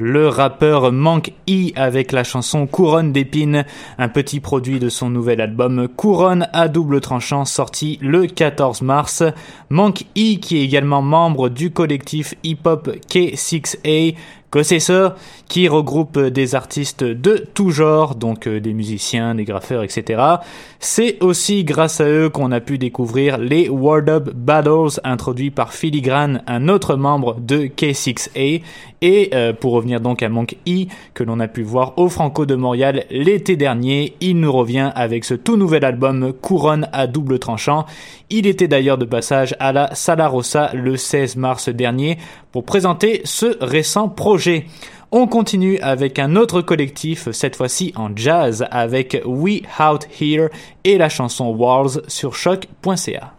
Le 0.07 0.27
rappeur 0.27 0.91
Mank 0.91 1.33
E 1.49 1.71
avec 1.75 2.11
la 2.11 2.23
chanson 2.23 2.67
Couronne 2.67 3.11
d'épines, 3.11 3.65
un 3.97 4.07
petit 4.07 4.39
produit 4.39 4.77
de 4.77 4.87
son 4.87 5.09
nouvel 5.09 5.41
album 5.41 5.87
Couronne 5.87 6.47
à 6.53 6.67
double 6.67 7.01
tranchant 7.01 7.43
sorti 7.43 7.97
le 8.03 8.27
14 8.27 8.83
mars. 8.83 9.23
Mank 9.71 10.03
E 10.15 10.37
qui 10.39 10.59
est 10.59 10.63
également 10.63 11.01
membre 11.01 11.49
du 11.49 11.71
collectif 11.71 12.35
hip-hop 12.43 12.87
K6A 13.09 14.15
que 14.51 14.61
c'est 14.61 14.79
ça 14.79 15.15
qui 15.47 15.67
regroupe 15.67 16.19
des 16.19 16.55
artistes 16.55 17.03
de 17.03 17.45
tout 17.53 17.69
genre, 17.69 18.15
donc 18.15 18.47
euh, 18.47 18.59
des 18.59 18.73
musiciens, 18.73 19.35
des 19.35 19.43
graffeurs, 19.43 19.83
etc. 19.83 20.21
C'est 20.79 21.21
aussi 21.21 21.63
grâce 21.63 22.01
à 22.01 22.05
eux 22.05 22.29
qu'on 22.29 22.51
a 22.51 22.59
pu 22.59 22.77
découvrir 22.77 23.37
les 23.37 23.69
Word 23.69 24.07
Up 24.07 24.29
Battles 24.33 24.99
introduits 25.03 25.51
par 25.51 25.73
Filigrane, 25.73 26.43
un 26.47 26.67
autre 26.67 26.95
membre 26.95 27.39
de 27.39 27.65
K6A. 27.65 28.61
Et 29.01 29.29
euh, 29.33 29.53
pour 29.53 29.73
revenir 29.73 29.99
donc 29.99 30.23
à 30.23 30.29
Monk 30.29 30.57
E, 30.67 30.85
que 31.13 31.23
l'on 31.23 31.39
a 31.39 31.47
pu 31.47 31.61
voir 31.61 31.97
au 31.97 32.09
Franco 32.09 32.45
de 32.45 32.55
Montréal 32.55 33.03
l'été 33.11 33.55
dernier, 33.55 34.15
il 34.19 34.39
nous 34.39 34.51
revient 34.51 34.91
avec 34.95 35.25
ce 35.25 35.35
tout 35.35 35.57
nouvel 35.57 35.85
album 35.85 36.33
Couronne 36.33 36.87
à 36.91 37.05
double 37.05 37.37
tranchant. 37.37 37.85
Il 38.29 38.47
était 38.47 38.67
d'ailleurs 38.67 38.97
de 38.97 39.05
passage 39.05 39.55
à 39.59 39.71
la 39.71 39.93
Sala 39.93 40.27
Rossa 40.27 40.71
le 40.73 40.97
16 40.97 41.35
mars 41.35 41.69
dernier 41.69 42.17
pour 42.51 42.63
présenter 42.63 43.21
ce 43.25 43.57
récent 43.61 44.09
projet. 44.09 44.65
On 45.11 45.27
continue 45.27 45.77
avec 45.79 46.19
un 46.19 46.35
autre 46.35 46.61
collectif, 46.61 47.29
cette 47.31 47.55
fois-ci 47.55 47.93
en 47.95 48.15
jazz, 48.15 48.65
avec 48.71 49.21
We 49.25 49.61
Out 49.79 50.07
Here 50.19 50.49
et 50.83 50.97
la 50.97 51.09
chanson 51.09 51.49
Walls 51.49 52.01
sur 52.07 52.35
choc.ca. 52.35 53.33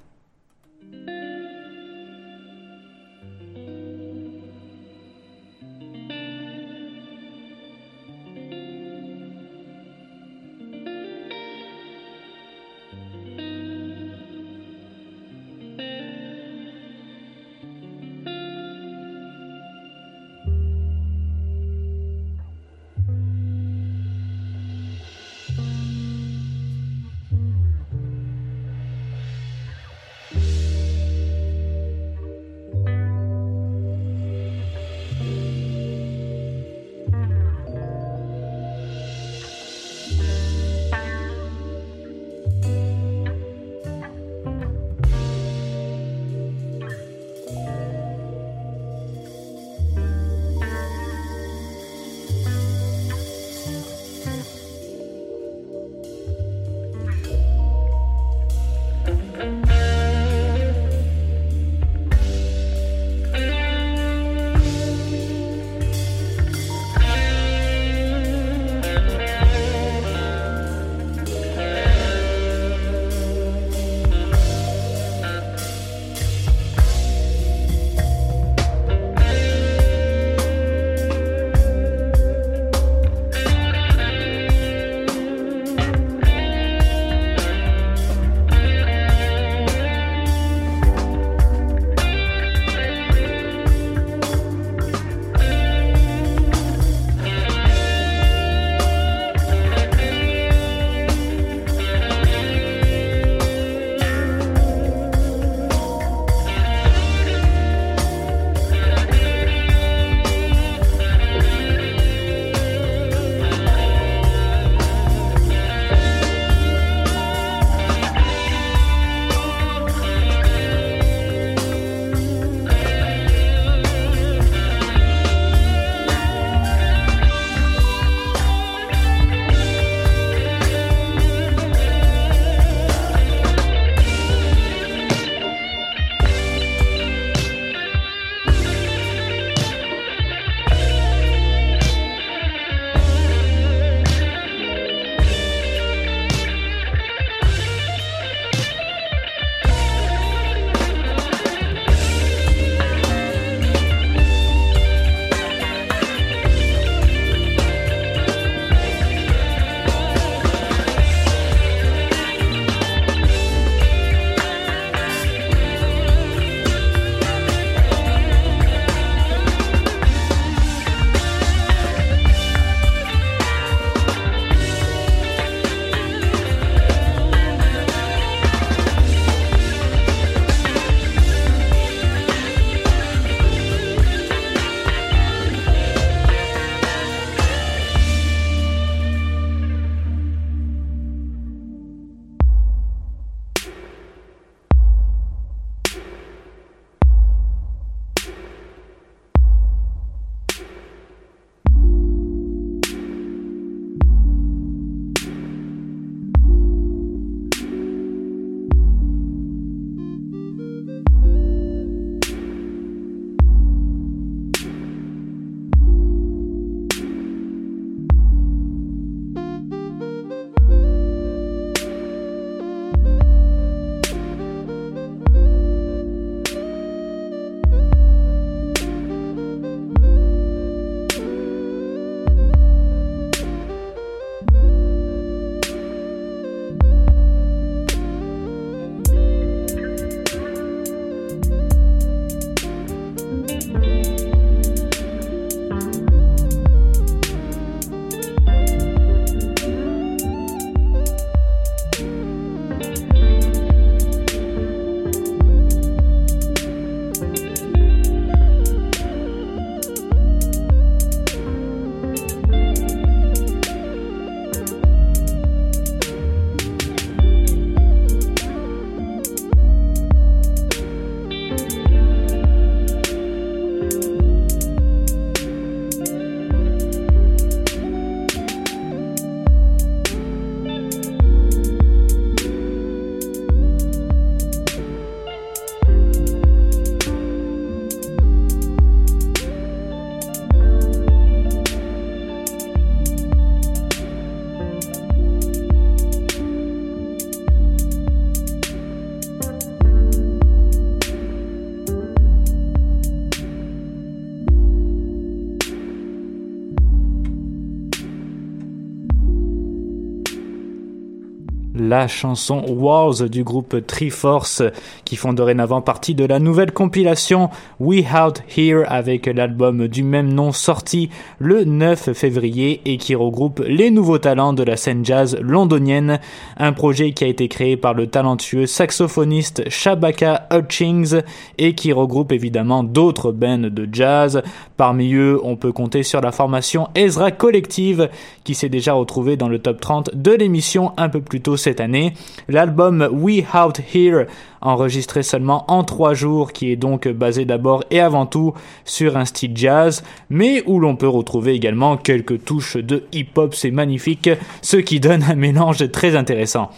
la 311.96 312.08
chanson 312.08 312.62
Wars 312.68 313.22
du 313.22 313.42
groupe 313.42 313.86
Triforce 313.86 314.62
qui 315.06 315.16
font 315.16 315.32
dorénavant 315.32 315.80
partie 315.80 316.14
de 316.14 316.26
la 316.26 316.38
nouvelle 316.38 316.72
compilation 316.72 317.48
We 317.80 318.04
Out 318.14 318.42
Here 318.54 318.84
avec 318.86 319.24
l'album 319.24 319.88
du 319.88 320.02
même 320.02 320.30
nom 320.30 320.52
sorti 320.52 321.08
le 321.38 321.64
9 321.64 322.12
février 322.12 322.82
et 322.84 322.98
qui 322.98 323.14
regroupe 323.14 323.62
les 323.66 323.90
nouveaux 323.90 324.18
talents 324.18 324.52
de 324.52 324.62
la 324.62 324.76
scène 324.76 325.06
jazz 325.06 325.38
londonienne, 325.40 326.20
un 326.58 326.74
projet 326.74 327.12
qui 327.12 327.24
a 327.24 327.28
été 327.28 327.48
créé 327.48 327.78
par 327.78 327.94
le 327.94 328.08
talentueux 328.08 328.66
saxophoniste 328.66 329.70
Shabaka 329.70 330.48
Hutchings 330.52 331.22
et 331.56 331.74
qui 331.74 331.94
regroupe 331.94 332.30
évidemment 332.30 332.84
d'autres 332.84 333.32
bands 333.32 333.70
de 333.70 333.88
jazz. 333.90 334.42
Parmi 334.76 335.14
eux, 335.14 335.40
on 335.42 335.56
peut 335.56 335.72
compter 335.72 336.02
sur 336.02 336.20
la 336.20 336.30
formation 336.30 336.88
Ezra 336.94 337.30
Collective 337.30 338.10
qui 338.46 338.54
s'est 338.54 338.68
déjà 338.68 338.92
retrouvée 338.92 339.36
dans 339.36 339.48
le 339.48 339.58
top 339.58 339.80
30 339.80 340.14
de 340.14 340.30
l'émission 340.30 340.92
un 340.98 341.08
peu 341.08 341.20
plus 341.20 341.40
tôt 341.40 341.56
cette 341.56 341.80
année. 341.80 342.14
L'album 342.48 343.08
We 343.10 343.42
Out 343.52 343.80
Here 343.92 344.26
enregistré 344.60 345.22
seulement 345.22 345.64
en 345.68 345.84
trois 345.84 346.14
jours, 346.14 346.52
qui 346.52 346.70
est 346.70 346.76
donc 346.76 347.08
basé 347.08 347.44
d'abord 347.44 347.84
et 347.90 348.00
avant 348.00 348.26
tout 348.26 348.54
sur 348.84 349.16
un 349.16 349.24
style 349.24 349.56
jazz, 349.56 350.02
mais 350.30 350.62
où 350.66 350.78
l'on 350.78 350.96
peut 350.96 351.08
retrouver 351.08 351.54
également 351.54 351.96
quelques 351.96 352.44
touches 352.44 352.76
de 352.76 353.04
hip-hop, 353.12 353.54
c'est 353.54 353.70
magnifique, 353.70 354.30
ce 354.62 354.76
qui 354.76 355.00
donne 355.00 355.22
un 355.22 355.34
mélange 355.34 355.90
très 355.90 356.16
intéressant. 356.16 356.70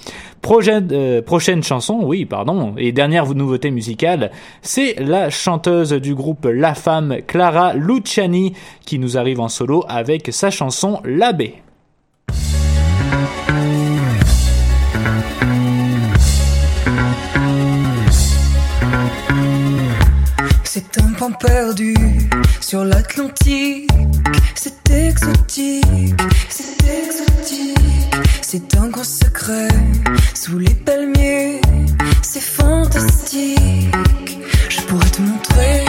Prochaine, 0.43 0.89
euh, 0.93 1.21
prochaine 1.21 1.63
chanson, 1.63 2.01
oui, 2.03 2.25
pardon, 2.25 2.75
et 2.79 2.93
dernière 2.93 3.27
nouveauté 3.35 3.71
musicale, 3.71 4.31
c'est 4.63 4.95
la 4.99 5.31
chanteuse 5.31 5.93
du 5.93 6.15
groupe 6.15 6.47
La 6.51 6.75
Femme, 6.75 7.19
Clara 7.27 7.75
Luciani, 7.75 8.55
qui 8.87 8.99
nous 8.99 9.19
arrive 9.19 9.41
en 9.41 9.49
solo 9.49 9.85
avec 9.89 10.29
sa 10.33 10.51
chanson 10.51 11.01
L'abbé. 11.05 11.57
C'est 20.65 20.99
un 21.03 21.13
pan 21.19 21.33
perdu 21.33 21.95
sur 22.61 22.85
l'Atlantique. 22.85 23.91
C'est 24.55 24.91
exotique, 24.91 25.85
c'est 26.49 26.77
exotique. 26.85 27.98
C'est 28.51 28.79
un 28.79 28.89
grand 28.89 29.05
secret 29.05 29.69
sous 30.33 30.59
les 30.59 30.73
palmiers. 30.73 31.61
C'est 32.23 32.41
fantastique. 32.41 33.59
Je 34.71 34.81
pourrais 34.87 35.11
te 35.11 35.21
montrer. 35.21 35.85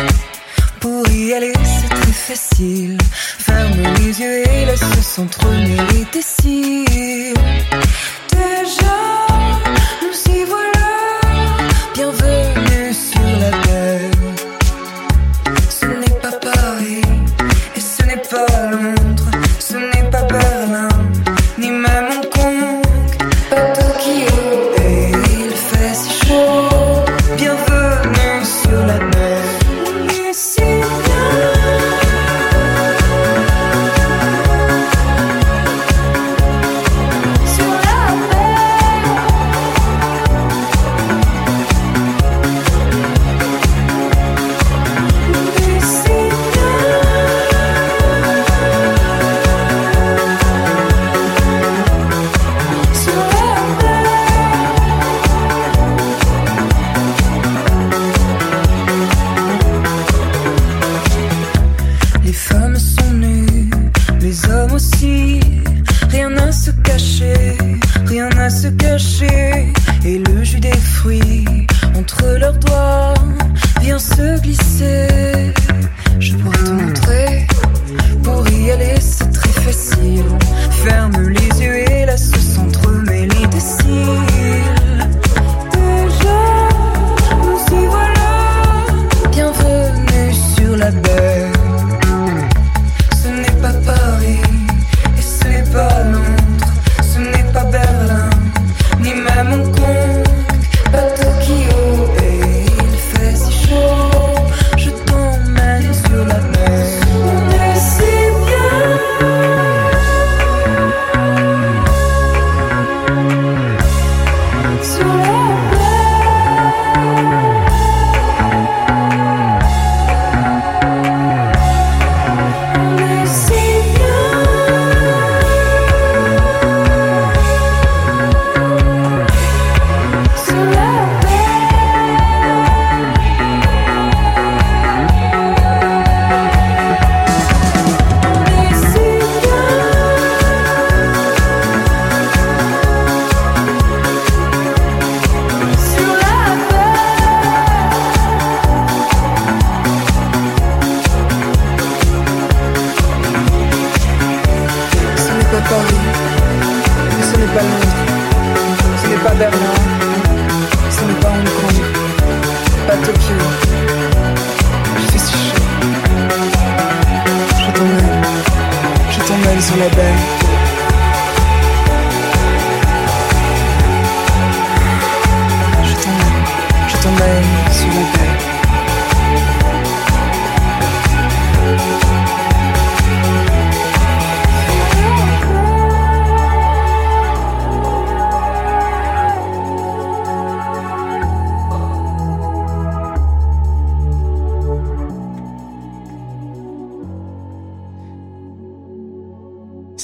Pour 0.82 1.07
y 1.07 1.32
aller, 1.32 1.53
c'est 1.64 1.88
très 1.88 2.12
facile. 2.12 2.97
Ferme 3.14 3.82
les 3.99 4.20
yeux 4.20 4.45
et 4.45 4.66
laisse 4.66 4.84
s'entremêler 5.01 6.05
tes 6.12 6.22
cils. 6.22 7.34
Déjà, 8.30 9.28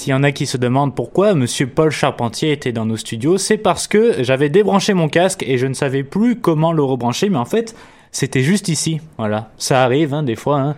S'il 0.06 0.12
y 0.12 0.14
en 0.14 0.22
a 0.22 0.32
qui 0.32 0.46
se 0.46 0.58
demandent 0.58 0.94
pourquoi 0.94 1.34
Monsieur 1.34 1.66
Paul 1.66 1.90
Charpentier 1.90 2.52
était 2.52 2.72
dans 2.72 2.86
nos 2.86 2.96
studios, 2.96 3.40
c'est 3.40 3.58
parce 3.58 3.88
que 3.88 4.22
j'avais 4.22 4.50
débranché 4.50 4.94
mon 4.94 5.10
casque 5.10 5.42
et 5.42 5.58
je 5.58 5.66
ne 5.66 5.74
savais 5.74 6.04
plus 6.04 6.36
comment 6.40 6.74
le 6.74 6.84
rebrancher, 6.84 7.28
mais 7.28 7.40
en 7.40 7.46
fait, 7.46 7.76
c'était 8.12 8.42
juste 8.44 8.68
ici. 8.68 9.02
Voilà, 9.18 9.50
ça 9.58 9.82
arrive 9.82 10.14
hein, 10.14 10.22
des 10.22 10.36
fois. 10.36 10.60
hein. 10.60 10.76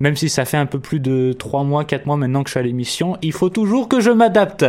même 0.00 0.16
si 0.16 0.28
ça 0.28 0.44
fait 0.44 0.56
un 0.56 0.66
peu 0.66 0.80
plus 0.80 0.98
de 0.98 1.32
3 1.38 1.62
mois, 1.62 1.84
4 1.84 2.04
mois 2.06 2.16
maintenant 2.16 2.42
que 2.42 2.48
je 2.48 2.54
suis 2.54 2.58
à 2.58 2.64
l'émission, 2.64 3.16
il 3.22 3.30
faut 3.30 3.48
toujours 3.48 3.88
que 3.88 4.00
je 4.00 4.10
m'adapte. 4.10 4.66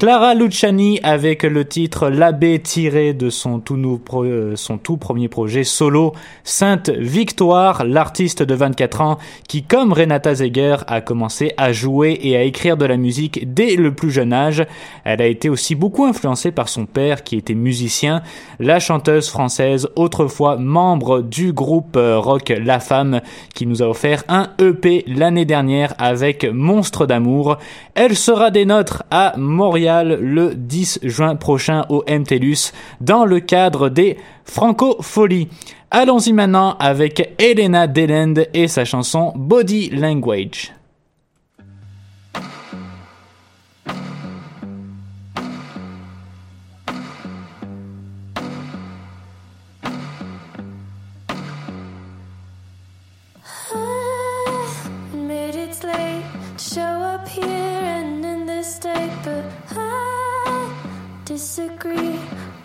Clara 0.00 0.32
Luciani 0.32 0.98
avec 1.02 1.42
le 1.42 1.66
titre 1.66 2.08
L'abbé 2.08 2.58
tiré 2.58 3.12
de 3.12 3.28
son 3.28 3.60
tout, 3.60 3.76
euh, 4.14 4.56
son 4.56 4.78
tout 4.78 4.96
premier 4.96 5.28
projet 5.28 5.62
solo 5.62 6.14
Sainte 6.42 6.88
Victoire, 6.88 7.84
l'artiste 7.84 8.42
de 8.42 8.54
24 8.54 9.02
ans 9.02 9.18
qui, 9.46 9.62
comme 9.62 9.92
Renata 9.92 10.36
Zeger, 10.36 10.76
a 10.86 11.02
commencé 11.02 11.52
à 11.58 11.72
jouer 11.72 12.18
et 12.22 12.34
à 12.34 12.44
écrire 12.44 12.78
de 12.78 12.86
la 12.86 12.96
musique 12.96 13.52
dès 13.52 13.76
le 13.76 13.94
plus 13.94 14.10
jeune 14.10 14.32
âge. 14.32 14.64
Elle 15.04 15.20
a 15.20 15.26
été 15.26 15.50
aussi 15.50 15.74
beaucoup 15.74 16.06
influencée 16.06 16.50
par 16.50 16.70
son 16.70 16.86
père 16.86 17.22
qui 17.22 17.36
était 17.36 17.52
musicien, 17.52 18.22
la 18.58 18.80
chanteuse 18.80 19.28
française 19.28 19.86
autrefois 19.96 20.56
membre 20.56 21.20
du 21.20 21.52
groupe 21.52 21.98
euh, 21.98 22.18
rock 22.18 22.54
La 22.58 22.80
Femme 22.80 23.20
qui 23.54 23.66
nous 23.66 23.82
a 23.82 23.86
offert 23.86 24.24
un 24.28 24.48
EP 24.62 25.04
l'année 25.06 25.44
dernière 25.44 25.92
avec 25.98 26.46
Monstre 26.50 27.04
d'amour. 27.04 27.58
Elle 27.94 28.16
sera 28.16 28.50
des 28.50 28.64
nôtres 28.64 29.02
à 29.10 29.34
Montréal 29.36 29.89
le 30.02 30.54
10 30.54 31.00
juin 31.02 31.36
prochain 31.36 31.84
au 31.88 32.04
MTLUS 32.08 32.72
dans 33.00 33.24
le 33.24 33.40
cadre 33.40 33.88
des 33.88 34.16
Franco-Folies. 34.44 35.48
Allons-y 35.90 36.32
maintenant 36.32 36.76
avec 36.78 37.34
Elena 37.38 37.86
Deland 37.86 38.34
et 38.54 38.68
sa 38.68 38.84
chanson 38.84 39.32
Body 39.36 39.90
Language. 39.90 40.72
Disagree. 61.80 62.18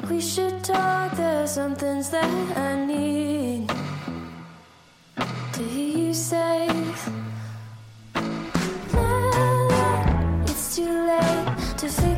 We 0.10 0.22
should 0.22 0.64
talk, 0.64 1.12
there's 1.14 1.52
some 1.52 1.76
things 1.76 2.10
that 2.10 2.58
I 2.58 2.86
need 2.86 3.70
to 5.54 5.64
hear 5.64 5.98
you 5.98 6.14
say. 6.14 6.68
it's 10.44 10.76
too 10.76 11.06
late 11.08 11.78
to 11.78 11.90
figure 11.90 12.15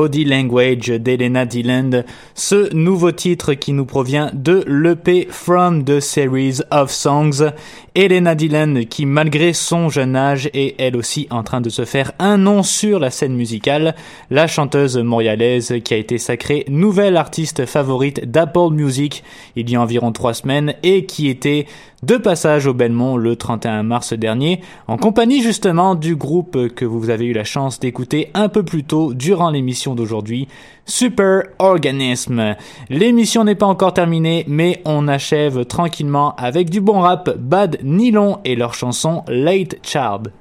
Body 0.00 0.24
Language 0.24 0.88
d'Elena 0.88 1.44
Dylan, 1.44 2.04
ce 2.34 2.72
nouveau 2.72 3.12
titre 3.12 3.52
qui 3.52 3.74
nous 3.74 3.84
provient 3.84 4.30
de 4.32 4.64
l'EP 4.66 5.28
From 5.28 5.84
the 5.84 6.00
Series 6.00 6.62
of 6.70 6.90
Songs. 6.90 7.52
Elena 7.94 8.34
Dylan 8.34 8.86
qui 8.86 9.04
malgré 9.04 9.52
son 9.52 9.90
jeune 9.90 10.16
âge 10.16 10.48
est 10.54 10.76
elle 10.78 10.96
aussi 10.96 11.26
en 11.30 11.42
train 11.42 11.60
de 11.60 11.68
se 11.68 11.84
faire 11.84 12.12
un 12.18 12.38
nom 12.38 12.62
sur 12.62 12.98
la 12.98 13.10
scène 13.10 13.34
musicale, 13.34 13.94
la 14.30 14.46
chanteuse 14.46 14.96
montréalaise 14.96 15.74
qui 15.84 15.92
a 15.92 15.98
été 15.98 16.16
sacrée 16.16 16.64
nouvelle 16.68 17.16
artiste 17.18 17.66
favorite 17.66 18.30
d'Apple 18.30 18.70
Music 18.72 19.22
il 19.56 19.68
y 19.68 19.76
a 19.76 19.82
environ 19.82 20.12
trois 20.12 20.32
semaines 20.34 20.74
et 20.82 21.04
qui 21.04 21.28
était 21.28 21.66
de 22.02 22.16
passage 22.16 22.66
au 22.66 22.74
Belmont 22.74 23.16
le 23.16 23.36
31 23.36 23.82
mars 23.82 24.12
dernier, 24.12 24.60
en 24.88 24.96
compagnie 24.96 25.42
justement 25.42 25.94
du 25.94 26.16
groupe 26.16 26.68
que 26.74 26.84
vous 26.84 27.10
avez 27.10 27.26
eu 27.26 27.32
la 27.32 27.44
chance 27.44 27.78
d'écouter 27.80 28.30
un 28.34 28.48
peu 28.48 28.62
plus 28.62 28.84
tôt 28.84 29.14
durant 29.14 29.50
l'émission 29.50 29.94
d'aujourd'hui, 29.94 30.48
Super 30.86 31.44
Organism. 31.58 32.54
L'émission 32.88 33.44
n'est 33.44 33.54
pas 33.54 33.66
encore 33.66 33.94
terminée, 33.94 34.44
mais 34.48 34.80
on 34.84 35.08
achève 35.08 35.64
tranquillement 35.66 36.34
avec 36.36 36.70
du 36.70 36.80
bon 36.80 37.00
rap 37.00 37.36
Bad 37.38 37.78
Nylon 37.82 38.38
et 38.44 38.56
leur 38.56 38.74
chanson 38.74 39.22
Late 39.28 39.76
Child. 39.82 40.32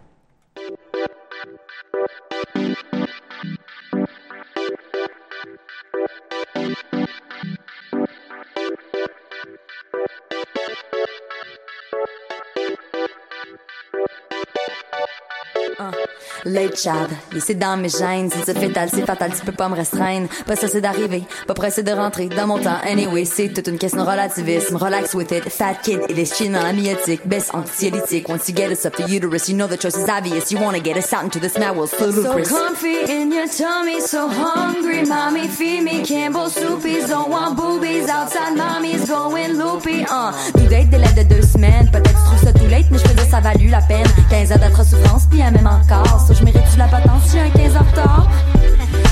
Late 16.45 16.77
child, 16.77 17.09
c'est 17.39 17.57
dans 17.57 17.77
mes 17.77 17.89
gènes, 17.89 18.29
c'est 18.45 18.57
fatal, 18.57 18.89
c'est 18.91 19.05
fatal, 19.05 19.31
tu 19.37 19.45
peux 19.45 19.51
pas 19.51 19.67
me 19.67 19.75
restreindre. 19.75 20.27
Pas 20.45 20.55
c'est 20.55 20.81
d'arriver, 20.81 21.23
pas 21.47 21.53
pressé 21.53 21.83
de 21.83 21.91
rentrer 21.91 22.27
dans 22.27 22.47
mon 22.47 22.59
temps. 22.59 22.77
Anyway, 22.89 23.25
c'est 23.25 23.49
toute 23.49 23.67
une 23.67 23.77
question 23.77 24.03
de 24.03 24.09
relativisme. 24.09 24.77
Relax 24.77 25.13
with 25.13 25.31
it, 25.31 25.49
fat 25.49 25.75
kid, 25.83 25.99
it 26.09 26.17
is 26.17 26.33
chin 26.35 26.51
dans 26.51 26.63
la 26.63 26.73
myotique, 26.73 27.27
baisse 27.27 27.49
anxiolytique. 27.53 28.29
Once 28.29 28.47
you 28.47 28.55
get 28.55 28.71
us 28.71 28.85
up 28.85 28.95
the 28.95 29.09
uterus, 29.09 29.49
you 29.49 29.55
know 29.55 29.67
the 29.67 29.77
choice 29.77 29.97
is 29.97 30.09
obvious. 30.09 30.51
You 30.51 30.59
wanna 30.59 30.79
get 30.79 30.97
us 30.97 31.11
out 31.13 31.23
into 31.23 31.39
the 31.39 31.49
smell 31.49 31.75
world, 31.75 31.89
so 31.89 32.07
ludicrous. 32.07 32.49
So 32.49 32.67
comfy 32.67 33.11
in 33.11 33.31
your 33.31 33.47
tummy, 33.47 33.99
so 33.99 34.29
hungry, 34.29 35.05
mommy, 35.05 35.47
feed 35.47 35.83
me 35.83 36.05
Campbell 36.05 36.49
soupies. 36.49 37.07
Don't 37.07 37.29
want 37.29 37.57
boobies 37.57 38.07
outside, 38.09 38.55
mommy's 38.55 39.07
going 39.09 39.57
loopy. 39.57 40.05
Uh, 40.09 40.31
nous 40.55 40.67
date 40.67 40.89
délai 40.89 41.11
de 41.15 41.23
deux 41.23 41.41
semaines, 41.41 41.89
peut-être 41.91 42.09
tu 42.09 42.25
trouves 42.25 42.43
ça 42.43 42.53
mais 42.69 42.97
je 42.97 43.07
faisais 43.07 43.29
ça 43.29 43.39
valu 43.39 43.67
la 43.67 43.81
peine. 43.81 44.05
15 44.29 44.51
heures 44.51 44.59
d'être 44.59 44.85
souffrance, 44.85 45.25
puis 45.29 45.41
un 45.41 45.51
même 45.51 45.67
encore. 45.67 46.25
So, 46.27 46.33
je 46.33 46.43
mérite-tu 46.43 46.77
la 46.77 46.87
patente 46.87 47.21
si 47.25 47.31
j'ai 47.33 47.41
un 47.41 47.49
15 47.49 47.75
en 47.75 47.79
retard? 47.79 48.27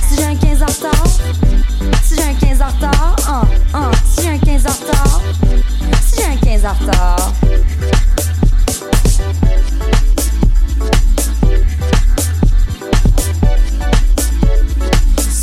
Si 0.08 0.16
j'ai 0.16 0.24
un 0.24 0.36
15 0.36 0.62
en 0.62 0.66
retard? 0.66 1.08
Si 2.04 2.16
j'ai 2.16 2.24
un 2.24 2.34
15 2.34 2.62
en 2.62 2.68
retard? 2.68 3.16
Uh, 3.28 3.76
uh, 3.76 3.96
si 4.06 4.22
j'ai 4.24 4.30
un 4.30 4.38
15 4.38 4.66
en 4.66 4.70
retard? 4.70 5.22
Si 6.02 6.16
j'ai 6.18 6.26
un 6.26 6.36
15 6.38 6.66
en 6.66 6.74
retard? 6.74 7.34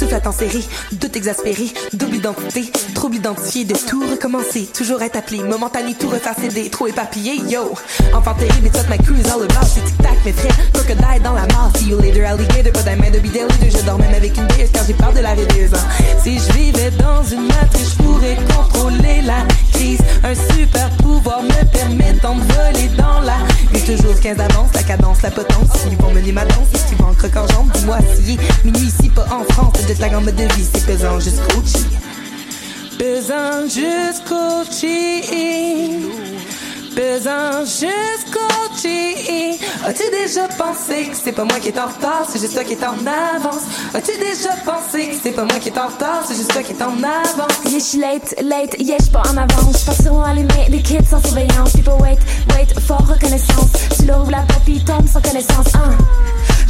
Souffle 0.05 0.29
en 0.29 0.33
série, 0.33 0.69
doute 0.93 1.17
exaspéré, 1.17 1.73
double 1.95 2.17
identité, 2.17 2.71
trouble 2.95 3.17
identifié, 3.17 3.65
de 3.65 3.75
tout 3.75 4.03
recommencer, 4.11 4.69
toujours 4.77 5.01
être 5.01 5.17
appelé, 5.17 5.43
momentané, 5.43 5.95
tout 5.95 6.11
refaire 6.11 6.35
céder, 6.39 6.69
trop 6.69 6.87
éparpillé, 6.87 7.37
yo. 7.49 7.73
Enfant 8.13 8.35
terrible, 8.35 8.67
it's 8.67 8.77
what 8.77 8.91
my 8.91 8.99
crew 8.99 9.15
is 9.17 9.27
all 9.31 9.43
about, 9.43 9.67
c'est 9.67 9.83
tic-tac, 9.83 10.23
mes 10.27 10.33
traits, 10.33 10.53
crocodile 10.75 11.23
dans 11.23 11.33
la 11.33 11.47
masse, 11.47 11.79
see 11.79 11.89
you 11.89 11.99
later, 11.99 12.23
alligator, 12.27 12.73
pas 12.73 12.83
d'un 12.83 12.97
main 12.97 13.11
de 13.11 13.19
je 13.19 13.85
dors 13.87 13.99
même 13.99 14.13
avec 14.13 14.37
une 14.37 14.47
déesse 14.49 14.71
car 14.75 14.85
j'ai 14.87 14.93
peur 14.93 15.13
de 15.15 15.21
la 15.21 15.31
raideuse. 15.31 15.73
Si 16.23 16.39
je 16.39 16.53
vivais 16.53 16.91
dans 16.91 17.25
une 17.25 17.47
matrice, 17.47 17.97
je 17.97 18.03
pourrais 18.03 18.37
contrôler 18.55 19.23
la 19.23 19.47
crise, 19.73 20.01
un 20.23 20.35
super 20.35 20.91
pouvoir 20.99 21.43
me 21.43 21.65
permettant 21.73 22.35
de 22.35 22.43
voler 22.53 22.89
dans 22.99 23.21
la 23.21 23.39
vie, 23.73 23.97
toujours 23.97 24.21
15 24.21 24.37
d'avance, 24.37 24.71
la 24.75 24.83
cadence, 24.83 25.23
la 25.23 25.31
potence, 25.31 25.71
ils 25.91 25.97
vont 25.97 26.13
mener 26.13 26.33
ma 26.33 26.45
danse, 26.45 26.69
ils 26.93 26.99
vont 26.99 27.09
en 27.11 27.15
croque 27.15 27.33
dis-moi 27.75 27.99
si 28.15 28.39
de 29.97 30.01
la 30.01 30.09
gamme 30.09 30.25
de 30.25 30.55
vie, 30.55 30.67
c'est 30.73 30.87
pesant 30.87 31.21
jusqu'au 31.21 31.63
chi. 31.65 31.85
Pesant 32.99 33.63
jusqu'au 33.65 34.65
chi. 34.71 35.23
Pesant 36.95 37.65
jusqu'au 37.65 38.79
chi. 38.81 39.59
As-tu 39.87 40.03
déjà 40.11 40.49
pensé 40.49 41.09
que 41.11 41.17
c'est 41.23 41.33
pas 41.33 41.45
moi 41.45 41.59
qui 41.61 41.69
est 41.69 41.79
en 41.79 41.87
retard, 41.87 42.27
c'est 42.29 42.41
juste 42.41 42.55
toi 42.55 42.65
qui 42.65 42.73
est 42.73 42.85
en 42.85 42.95
avance? 43.07 43.63
As-tu 43.93 44.13
déjà 44.19 44.55
pensé 44.65 45.09
que 45.09 45.17
c'est 45.23 45.33
pas 45.33 45.45
moi 45.45 45.59
qui 45.61 45.69
est 45.69 45.79
en 45.79 45.89
retard, 45.89 46.23
c'est 46.27 46.37
juste 46.37 46.53
toi 46.53 46.63
qui 46.63 46.73
est 46.73 46.83
en 46.83 46.97
avance? 47.03 47.53
Yeah, 47.67 47.79
je 47.79 47.85
suis 47.85 47.99
late, 47.99 48.35
late, 48.43 48.77
yeah, 48.79 48.97
je 49.05 49.11
pas 49.11 49.23
en 49.31 49.37
avance. 49.37 49.85
Passeront 49.85 50.23
allumer 50.23 50.67
les 50.71 50.83
kids 50.83 51.05
sans 51.09 51.23
surveillance. 51.23 51.73
People 51.73 52.01
wait, 52.01 52.19
wait, 52.57 52.81
fort 52.81 53.07
reconnaissance. 53.07 53.71
Tu 53.99 54.07
leur 54.07 54.23
ouvres 54.23 54.31
la 54.31 54.43
porte, 54.43 54.63
puis 54.65 54.83
tombe 54.85 55.07
sans 55.07 55.21
connaissance. 55.21 55.75
Hein? 55.75 55.97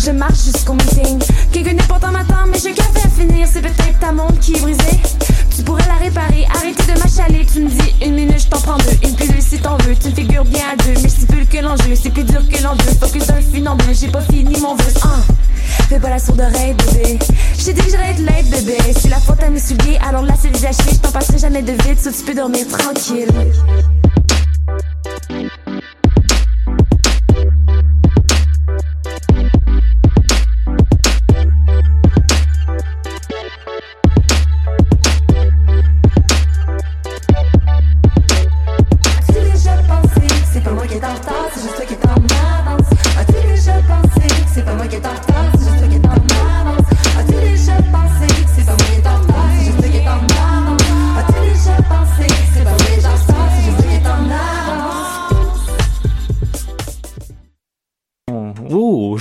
Je 0.04 0.10
marche 0.10 0.44
jusqu'au 0.44 0.74
meeting. 0.74 1.18
Quelqu'un 1.50 1.72
n'importe 1.72 2.04
m'attend, 2.12 2.46
mais 2.48 2.58
j'ai 2.62 2.74
qu'à 2.74 2.82
faire 2.82 3.10
finir. 3.16 3.48
C'est 3.50 3.62
peut-être 3.62 3.98
ta 4.00 4.12
montre 4.12 4.38
qui 4.38 4.54
est 4.54 4.60
brisée. 4.60 5.00
Tu 5.56 5.62
pourrais 5.62 5.86
la 5.88 5.94
réparer, 5.94 6.46
arrêter 6.54 6.92
de 6.92 6.98
m'achaler. 6.98 7.46
Tu 7.50 7.60
me 7.60 7.70
dis 7.70 7.94
une 8.04 8.14
minute, 8.14 8.38
je 8.38 8.48
t'en 8.48 8.60
prends 8.60 8.76
deux. 8.76 9.08
Une 9.08 9.14
pilule 9.14 9.40
si 9.40 9.58
t'en 9.58 9.78
veux. 9.78 9.94
Tu 9.94 10.08
me 10.08 10.14
figures 10.14 10.44
bien 10.44 10.64
à 10.72 10.76
deux, 10.76 11.00
mais 11.02 11.08
c'est 11.08 11.26
plus 11.26 11.46
que 11.46 11.56
l'enjeu. 11.56 11.94
C'est 11.94 12.10
plus 12.10 12.24
dur 12.24 12.42
que 12.46 12.62
l'enjeu. 12.62 12.90
Focus 13.00 13.26
d'un 13.28 13.40
funambule, 13.40 13.94
j'ai 13.94 14.08
pas 14.08 14.20
fini 14.20 14.54
mon 14.60 14.74
vœu. 14.74 14.92
Fais 15.88 15.98
pas 15.98 16.10
la 16.10 16.18
sourde 16.18 16.40
oreille, 16.40 16.74
bébé. 16.74 17.18
J't'ai 17.58 17.72
dit 17.72 17.80
que 17.80 17.90
j'allais 17.90 18.10
être 18.10 18.24
late, 18.26 18.50
bébé. 18.50 18.76
C'est 19.00 19.08
la 19.08 19.20
faute 19.20 19.42
à 19.42 19.48
mes 19.48 19.60
souliers, 19.60 19.98
alors 20.06 20.22
là 20.22 20.34
c'est 20.38 20.50
déjà 20.50 20.70
chier. 20.70 20.92
J't'en 20.96 21.12
passerai 21.12 21.38
jamais 21.38 21.62
de 21.62 21.72
vite, 21.72 22.02
sauf 22.02 22.14
tu 22.14 22.24
peux 22.24 22.34
dormir 22.34 22.66
tranquille. 22.68 23.32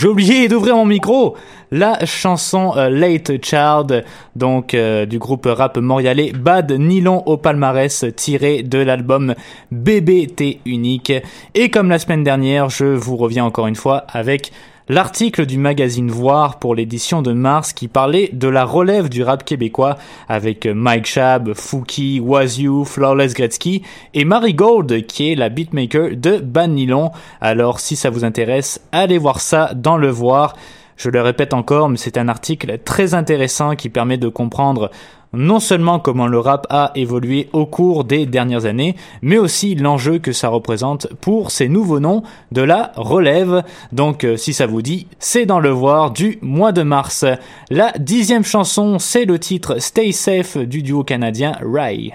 J'ai 0.03 0.09
oublié 0.09 0.49
d'ouvrir 0.49 0.75
mon 0.75 0.85
micro. 0.85 1.37
La 1.71 2.05
chanson 2.05 2.73
euh, 2.75 2.89
Late 2.89 3.41
Child, 3.41 4.03
donc 4.35 4.73
euh, 4.73 5.05
du 5.05 5.17
groupe 5.17 5.45
rap 5.45 5.77
montréalais 5.77 6.33
Bad 6.33 6.73
Nylon 6.73 7.23
au 7.25 7.37
palmarès, 7.37 8.03
tiré 8.13 8.63
de 8.63 8.79
l'album 8.79 9.33
BBT 9.71 10.59
Unique. 10.65 11.13
Et 11.55 11.69
comme 11.69 11.87
la 11.87 11.99
semaine 11.99 12.25
dernière, 12.25 12.67
je 12.67 12.83
vous 12.83 13.15
reviens 13.15 13.45
encore 13.45 13.67
une 13.67 13.77
fois 13.77 14.03
avec 14.09 14.51
l'article 14.89 15.45
du 15.45 15.57
magazine 15.57 16.11
Voir 16.11 16.59
pour 16.59 16.75
l'édition 16.75 17.21
de 17.21 17.33
mars 17.33 17.73
qui 17.73 17.87
parlait 17.87 18.29
de 18.33 18.47
la 18.47 18.65
relève 18.65 19.09
du 19.09 19.23
rap 19.23 19.45
québécois 19.45 19.97
avec 20.27 20.65
Mike 20.65 21.05
Chab, 21.05 21.53
Fouki, 21.53 22.19
Wazoo, 22.19 22.83
Flawless 22.85 23.33
Gretzky 23.33 23.83
et 24.13 24.25
Marie 24.25 24.53
Gold 24.53 25.05
qui 25.07 25.31
est 25.31 25.35
la 25.35 25.49
beatmaker 25.49 26.15
de 26.15 26.37
Bad 26.37 26.71
Nylon. 26.71 27.11
Alors 27.41 27.79
si 27.79 27.95
ça 27.95 28.09
vous 28.09 28.25
intéresse, 28.25 28.81
allez 28.91 29.17
voir 29.17 29.39
ça 29.39 29.73
dans 29.73 29.97
le 29.97 30.09
Voir. 30.09 30.55
Je 30.95 31.09
le 31.09 31.21
répète 31.21 31.53
encore, 31.53 31.89
mais 31.89 31.97
c'est 31.97 32.17
un 32.17 32.27
article 32.27 32.77
très 32.85 33.13
intéressant 33.13 33.75
qui 33.75 33.89
permet 33.89 34.17
de 34.17 34.27
comprendre 34.27 34.91
non 35.33 35.59
seulement 35.59 35.99
comment 35.99 36.27
le 36.27 36.39
rap 36.39 36.67
a 36.69 36.91
évolué 36.95 37.49
au 37.53 37.65
cours 37.65 38.03
des 38.03 38.25
dernières 38.25 38.65
années, 38.65 38.95
mais 39.21 39.37
aussi 39.37 39.75
l'enjeu 39.75 40.19
que 40.19 40.31
ça 40.31 40.49
représente 40.49 41.07
pour 41.21 41.51
ces 41.51 41.69
nouveaux 41.69 41.99
noms 41.99 42.23
de 42.51 42.61
la 42.61 42.91
relève. 42.95 43.63
Donc 43.91 44.23
euh, 44.23 44.37
si 44.37 44.53
ça 44.53 44.67
vous 44.67 44.81
dit, 44.81 45.07
c'est 45.19 45.45
dans 45.45 45.59
le 45.59 45.69
voir 45.69 46.11
du 46.11 46.37
mois 46.41 46.71
de 46.71 46.83
mars. 46.83 47.25
La 47.69 47.91
dixième 47.99 48.43
chanson, 48.43 48.99
c'est 48.99 49.25
le 49.25 49.39
titre 49.39 49.79
Stay 49.79 50.11
Safe 50.11 50.57
du 50.57 50.83
duo 50.83 51.03
canadien 51.03 51.53
Rai. 51.61 52.13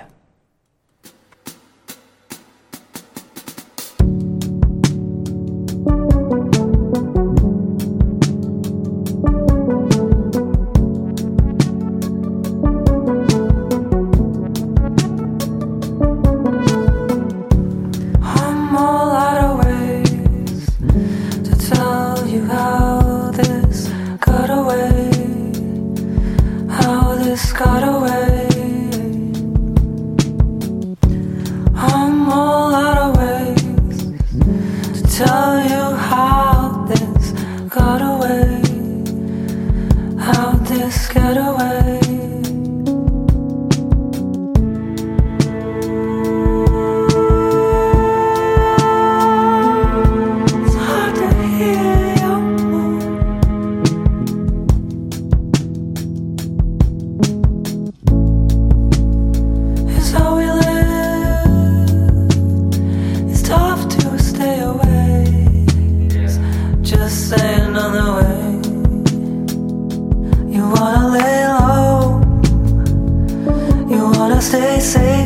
Stay 74.40 74.78
safe. 74.80 75.17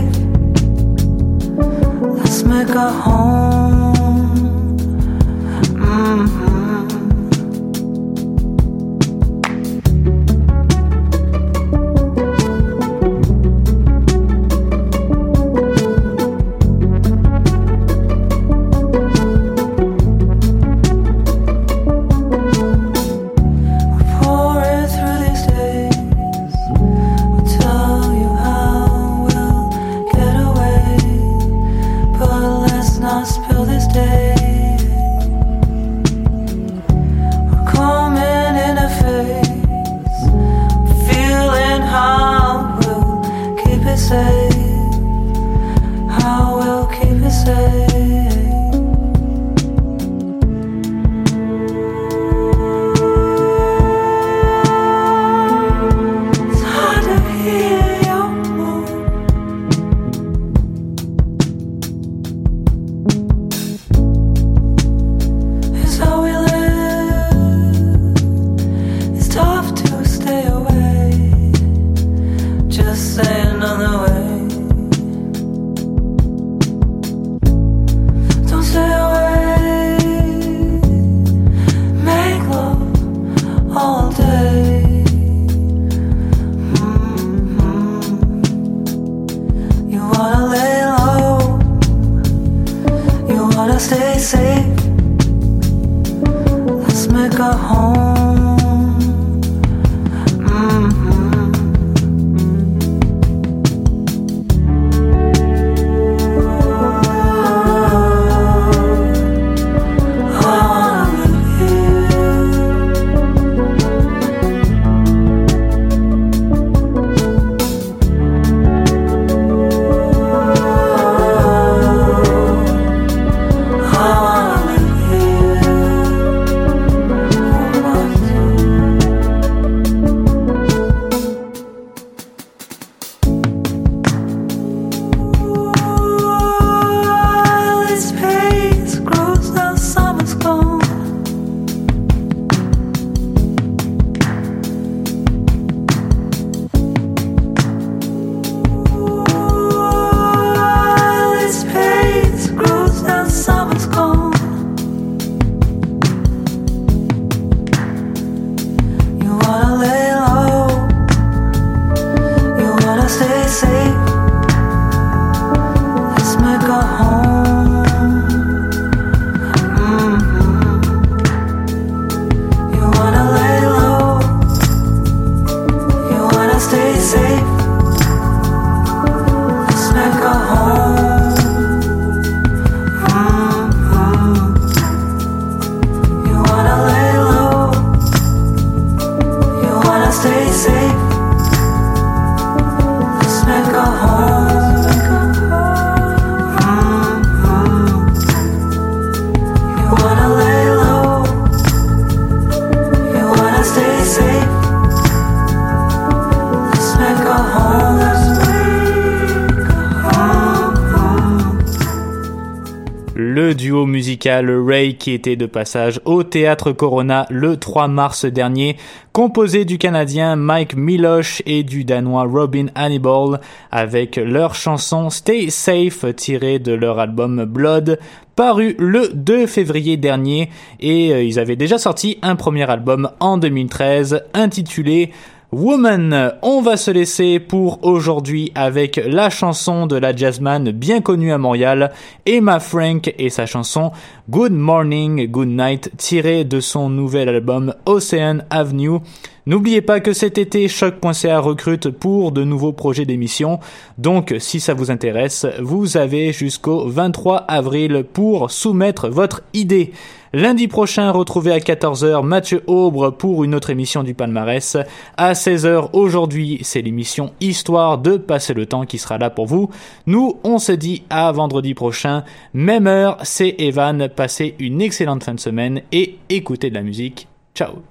Musical 214.23 214.51
Ray 214.51 214.95
qui 214.95 215.11
était 215.13 215.35
de 215.35 215.47
passage 215.47 216.01
au 216.05 216.23
théâtre 216.23 216.71
Corona 216.71 217.27
le 217.29 217.57
3 217.57 217.89
mars 217.89 218.25
dernier, 218.25 218.77
composé 219.13 219.65
du 219.65 219.79
Canadien 219.79 220.37
Mike 220.37 220.77
Miloche 220.77 221.43
et 221.45 221.65
du 221.65 221.85
Danois 221.85 222.23
Robin 222.23 222.67
Hannibal, 222.77 223.41
avec 223.73 224.15
leur 224.17 224.55
chanson 224.55 225.11
Stay 225.11 225.51
Safe 225.51 226.05
tirée 226.15 226.61
de 226.61 226.73
leur 226.73 227.01
album 227.01 227.45
Blood, 227.47 227.99
paru 228.37 228.77
le 228.79 229.09
2 229.13 229.49
février 229.49 229.97
dernier, 229.97 230.51
et 230.79 231.13
euh, 231.13 231.25
ils 231.25 231.41
avaient 231.41 231.57
déjà 231.57 231.79
sorti 231.79 232.19
un 232.23 232.37
premier 232.37 232.71
album 232.71 233.11
en 233.19 233.39
2013 233.39 234.23
intitulé 234.35 235.11
Woman. 235.53 236.33
On 236.41 236.63
va 236.63 236.79
se 236.79 236.91
laisser 236.91 237.39
pour 237.39 237.85
aujourd'hui 237.85 238.53
avec 238.55 238.99
la 239.07 239.29
chanson 239.29 239.87
de 239.87 239.97
la 239.97 240.17
jazzman 240.17 240.71
bien 240.71 241.03
connue 241.03 241.31
à 241.31 241.37
Montréal, 241.37 241.93
Emma 242.25 242.59
Frank 242.59 243.13
et 243.19 243.29
sa 243.29 243.45
chanson 243.45 243.93
Good 244.31 244.53
Morning, 244.53 245.27
Good 245.31 245.49
Night 245.49 245.93
tirée 245.99 246.45
de 246.45 246.61
son 246.61 246.89
nouvel 246.89 247.29
album 247.29 247.75
Ocean 247.85 248.39
Avenue. 248.49 249.01
N'oubliez 249.45 249.83
pas 249.83 250.01
que 250.01 250.15
cet 250.15 250.39
été, 250.39 250.69
choc.ca 250.69 251.39
recrute 251.41 251.91
pour 251.91 252.33
de 252.33 252.45
nouveaux 252.45 252.73
projets 252.73 253.05
d'émission. 253.05 253.61
Donc, 253.99 254.35
si 254.39 254.59
ça 254.59 254.73
vous 254.73 254.91
intéresse, 254.91 255.47
vous 255.61 255.99
avez 255.99 256.33
jusqu'au 256.33 256.89
23 256.89 257.39
avril 257.49 258.07
pour 258.11 258.51
soumettre 258.51 259.09
votre 259.09 259.43
idée. 259.53 259.93
Lundi 260.35 260.67
prochain, 260.67 261.11
retrouvez 261.11 261.53
à 261.53 261.59
14h 261.59 262.25
Mathieu 262.25 262.63
Aubre 262.67 263.11
pour 263.11 263.45
une 263.45 263.55
autre 263.55 263.69
émission 263.69 264.03
du 264.03 264.15
palmarès. 264.15 264.79
À 265.19 265.35
16h 265.35 265.91
aujourd'hui, 265.93 266.59
c'est 266.63 266.81
l'émission 266.81 267.35
Histoire 267.41 267.99
de 267.99 268.17
passer 268.17 268.55
le 268.55 268.65
temps 268.65 268.87
qui 268.87 268.97
sera 268.97 269.19
là 269.19 269.29
pour 269.29 269.45
vous. 269.45 269.69
Nous, 270.07 270.39
on 270.43 270.59
se 270.59 270.73
dit 270.73 271.03
à 271.11 271.31
vendredi 271.33 271.75
prochain, 271.75 272.25
même 272.55 272.87
heure, 272.87 273.19
c'est 273.25 273.57
Evan. 273.59 274.09
Passez 274.09 274.55
une 274.59 274.81
excellente 274.81 275.23
fin 275.23 275.35
de 275.35 275.41
semaine 275.41 275.83
et 275.93 276.17
écoutez 276.31 276.71
de 276.71 276.75
la 276.77 276.83
musique. 276.83 277.29
Ciao 277.55 277.83